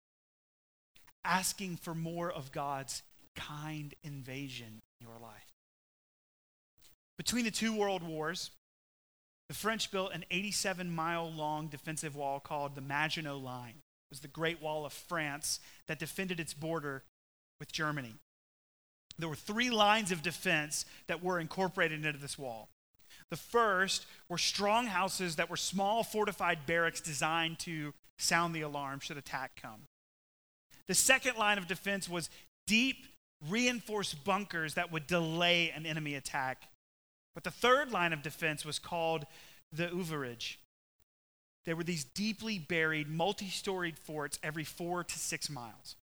asking 1.23 1.77
for 1.77 1.93
more 1.93 2.31
of 2.31 2.51
God's 2.51 3.03
kind 3.35 3.93
invasion 4.03 4.81
in 4.99 5.07
your 5.07 5.19
life? 5.21 5.53
Between 7.17 7.45
the 7.45 7.51
two 7.51 7.75
world 7.75 8.01
wars, 8.01 8.51
the 9.49 9.55
French 9.55 9.91
built 9.91 10.13
an 10.13 10.23
87 10.31 10.89
mile 10.89 11.29
long 11.29 11.67
defensive 11.67 12.15
wall 12.15 12.39
called 12.39 12.75
the 12.75 12.81
Maginot 12.81 13.37
Line. 13.37 13.75
It 13.77 14.11
was 14.11 14.19
the 14.21 14.27
Great 14.27 14.61
Wall 14.61 14.85
of 14.85 14.93
France 14.93 15.59
that 15.87 15.99
defended 15.99 16.39
its 16.39 16.53
border 16.53 17.03
with 17.59 17.71
Germany. 17.71 18.15
There 19.17 19.27
were 19.27 19.35
three 19.35 19.69
lines 19.69 20.11
of 20.11 20.21
defense 20.21 20.85
that 21.07 21.23
were 21.23 21.39
incorporated 21.39 22.05
into 22.05 22.19
this 22.19 22.37
wall. 22.37 22.69
The 23.29 23.37
first 23.37 24.05
were 24.29 24.37
strong 24.37 24.87
houses 24.87 25.35
that 25.35 25.49
were 25.49 25.57
small 25.57 26.03
fortified 26.03 26.65
barracks 26.65 27.01
designed 27.01 27.59
to 27.59 27.93
sound 28.17 28.55
the 28.55 28.61
alarm 28.61 28.99
should 29.01 29.17
attack 29.17 29.51
come. 29.61 29.81
The 30.89 30.95
second 30.95 31.37
line 31.37 31.59
of 31.59 31.67
defense 31.67 32.09
was 32.09 32.31
deep, 32.65 33.05
reinforced 33.47 34.25
bunkers 34.25 34.73
that 34.73 34.91
would 34.91 35.05
delay 35.05 35.69
an 35.69 35.85
enemy 35.85 36.15
attack. 36.15 36.63
But 37.35 37.43
the 37.43 37.51
third 37.51 37.91
line 37.91 38.11
of 38.11 38.23
defense 38.23 38.65
was 38.65 38.79
called 38.79 39.27
the 39.71 39.93
ouvrage. 39.93 40.59
There 41.65 41.75
were 41.75 41.83
these 41.83 42.03
deeply 42.03 42.57
buried, 42.57 43.07
multi 43.07 43.49
storied 43.49 43.99
forts 43.99 44.39
every 44.41 44.63
four 44.63 45.03
to 45.03 45.19
six 45.19 45.47
miles. 45.47 45.95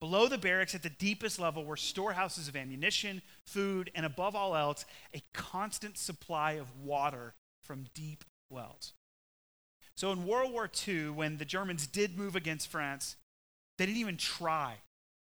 Below 0.00 0.26
the 0.26 0.36
barracks, 0.36 0.74
at 0.74 0.82
the 0.82 0.90
deepest 0.90 1.38
level, 1.38 1.64
were 1.64 1.76
storehouses 1.76 2.48
of 2.48 2.56
ammunition, 2.56 3.22
food, 3.46 3.88
and 3.94 4.04
above 4.04 4.34
all 4.34 4.56
else, 4.56 4.84
a 5.14 5.22
constant 5.32 5.96
supply 5.96 6.54
of 6.54 6.66
water 6.82 7.34
from 7.62 7.86
deep 7.94 8.24
wells. 8.50 8.94
So 9.94 10.10
in 10.10 10.26
World 10.26 10.52
War 10.52 10.68
II, 10.88 11.10
when 11.10 11.38
the 11.38 11.44
Germans 11.44 11.86
did 11.86 12.18
move 12.18 12.34
against 12.34 12.66
France, 12.66 13.14
they 13.78 13.86
didn't 13.86 14.00
even 14.00 14.16
try 14.16 14.74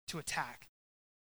to 0.08 0.20
attack 0.20 0.68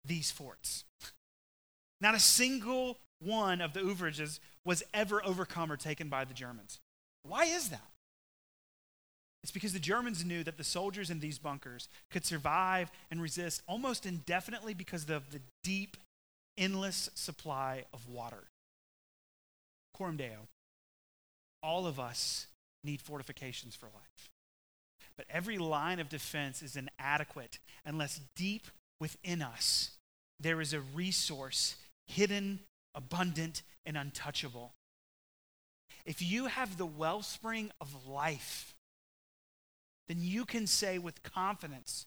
these 0.06 0.32
forts. 0.32 0.86
Not 2.02 2.16
a 2.16 2.20
single 2.20 2.98
one 3.20 3.62
of 3.62 3.74
the 3.74 3.82
ouvrages 3.82 4.40
was 4.66 4.84
ever 4.94 5.24
overcome 5.26 5.72
or 5.72 5.78
taken 5.78 6.10
by 6.10 6.26
the 6.26 6.34
Germans. 6.34 6.80
Why 7.24 7.46
is 7.46 7.70
that? 7.70 7.92
It's 9.44 9.52
because 9.52 9.74
the 9.74 9.80
Germans 9.80 10.24
knew 10.24 10.44
that 10.44 10.58
the 10.58 10.64
soldiers 10.64 11.10
in 11.10 11.20
these 11.20 11.40
bunkers 11.40 11.90
could 12.12 12.26
survive 12.26 12.92
and 13.10 13.22
resist 13.22 13.64
almost 13.68 14.06
indefinitely 14.06 14.74
because 14.74 15.10
of 15.10 15.32
the 15.32 15.42
deep, 15.64 15.98
endless 16.58 17.10
supply 17.16 17.86
of 17.94 18.08
water. 18.08 18.44
Coram 19.96 20.18
Deo, 20.18 20.48
all 21.64 21.88
of 21.88 22.00
us 22.00 22.48
need 22.84 23.02
fortifications 23.02 23.76
for 23.76 23.88
life. 23.88 24.30
But 25.22 25.36
every 25.36 25.60
line 25.60 26.00
of 26.00 26.10
defense 26.10 26.64
is 26.64 26.76
inadequate 26.76 27.60
unless 27.86 28.20
deep 28.36 28.66
within 29.00 29.44
us 29.44 29.92
there 30.40 30.60
is 30.60 30.74
a 30.74 30.80
resource 30.80 31.76
hidden 32.08 32.62
abundant, 32.96 33.62
and 33.86 33.96
untouchable. 33.98 34.74
If 36.06 36.24
you 36.24 36.48
have 36.48 36.78
the 36.78 36.86
wellspring 36.88 37.72
of 37.80 38.08
life, 38.08 38.74
then 40.08 40.18
you 40.20 40.44
can 40.44 40.66
say 40.68 40.98
with 40.98 41.24
confidence 41.24 42.06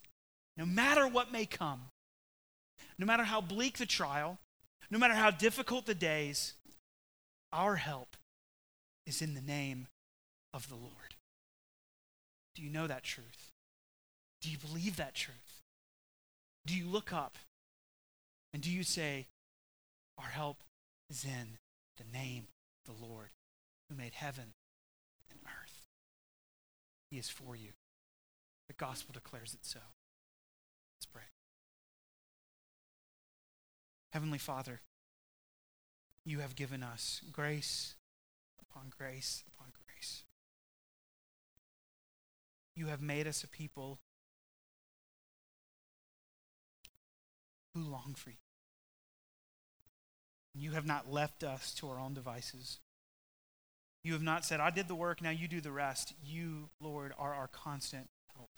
no 0.57 0.65
matter 0.65 1.07
what 1.07 1.31
may 1.31 1.45
come, 1.45 1.81
no 2.97 3.05
matter 3.05 3.23
how 3.23 3.41
bleak 3.41 3.77
the 3.77 3.85
trial, 3.85 4.37
no 4.91 4.99
matter 4.99 5.13
how 5.13 5.31
difficult 5.31 5.85
the 5.85 5.95
days, 5.95 6.53
our 7.53 7.77
help 7.77 8.15
is 9.05 9.21
in 9.21 9.33
the 9.33 9.41
name 9.41 9.87
of 10.53 10.69
the 10.69 10.75
Lord. 10.75 11.14
Do 12.55 12.63
you 12.63 12.69
know 12.69 12.87
that 12.87 13.03
truth? 13.03 13.51
Do 14.41 14.49
you 14.49 14.57
believe 14.57 14.95
that 14.97 15.13
truth? 15.13 15.61
Do 16.65 16.75
you 16.75 16.85
look 16.85 17.13
up 17.13 17.37
and 18.53 18.63
do 18.63 18.71
you 18.71 18.83
say, 18.83 19.27
Our 20.17 20.29
help 20.29 20.57
is 21.09 21.25
in 21.25 21.57
the 21.97 22.17
name 22.17 22.47
of 22.87 22.95
the 22.95 23.05
Lord 23.05 23.29
who 23.89 23.95
made 23.95 24.13
heaven 24.13 24.53
and 25.29 25.39
earth. 25.45 25.85
He 27.11 27.17
is 27.17 27.29
for 27.29 27.55
you. 27.55 27.71
The 28.67 28.73
gospel 28.73 29.13
declares 29.13 29.53
it 29.53 29.65
so. 29.65 29.79
Let's 30.95 31.05
pray. 31.05 31.23
Heavenly 34.13 34.39
Father, 34.39 34.81
you 36.25 36.39
have 36.39 36.55
given 36.55 36.81
us 36.81 37.21
grace 37.31 37.95
upon 38.59 38.91
grace. 38.97 39.43
You 42.75 42.87
have 42.87 43.01
made 43.01 43.27
us 43.27 43.43
a 43.43 43.47
people 43.47 43.99
who 47.73 47.81
long 47.81 48.15
for 48.15 48.31
you. 48.31 48.35
You 50.53 50.71
have 50.71 50.85
not 50.85 51.11
left 51.11 51.43
us 51.43 51.73
to 51.75 51.89
our 51.89 51.99
own 51.99 52.13
devices. 52.13 52.79
You 54.03 54.13
have 54.13 54.21
not 54.21 54.45
said, 54.45 54.59
I 54.59 54.69
did 54.69 54.87
the 54.87 54.95
work, 54.95 55.21
now 55.21 55.31
you 55.31 55.47
do 55.47 55.59
the 55.61 55.71
rest. 55.71 56.13
You, 56.23 56.69
Lord, 56.79 57.11
are 57.17 57.33
our 57.33 57.47
constant 57.47 58.07
help, 58.35 58.51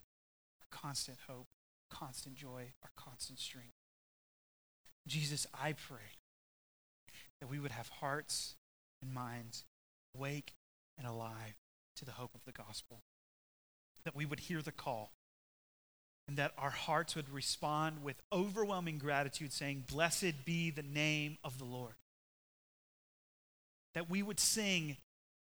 our 0.61 0.67
constant 0.69 1.17
hope, 1.27 1.47
constant 1.89 2.35
joy, 2.35 2.73
our 2.83 2.91
constant 2.95 3.39
strength. 3.39 3.73
Jesus, 5.07 5.47
I 5.53 5.73
pray 5.73 6.17
that 7.39 7.47
we 7.47 7.59
would 7.59 7.71
have 7.71 7.87
hearts 7.87 8.55
and 9.01 9.13
minds 9.13 9.63
awake 10.15 10.53
and 10.97 11.07
alive 11.07 11.55
to 11.95 12.05
the 12.05 12.11
hope 12.11 12.35
of 12.35 12.43
the 12.45 12.51
gospel, 12.51 13.03
that 14.07 14.15
we 14.15 14.25
would 14.25 14.39
hear 14.39 14.61
the 14.61 14.71
call 14.71 15.11
and 16.29 16.37
that 16.37 16.53
our 16.57 16.69
hearts 16.69 17.13
would 17.13 17.29
respond 17.29 18.01
with 18.05 18.15
overwhelming 18.31 18.97
gratitude, 18.97 19.51
saying, 19.51 19.83
Blessed 19.91 20.45
be 20.45 20.71
the 20.71 20.81
name 20.81 21.37
of 21.43 21.59
the 21.59 21.65
Lord. 21.65 21.95
That 23.95 24.09
we 24.09 24.23
would 24.23 24.39
sing, 24.39 24.95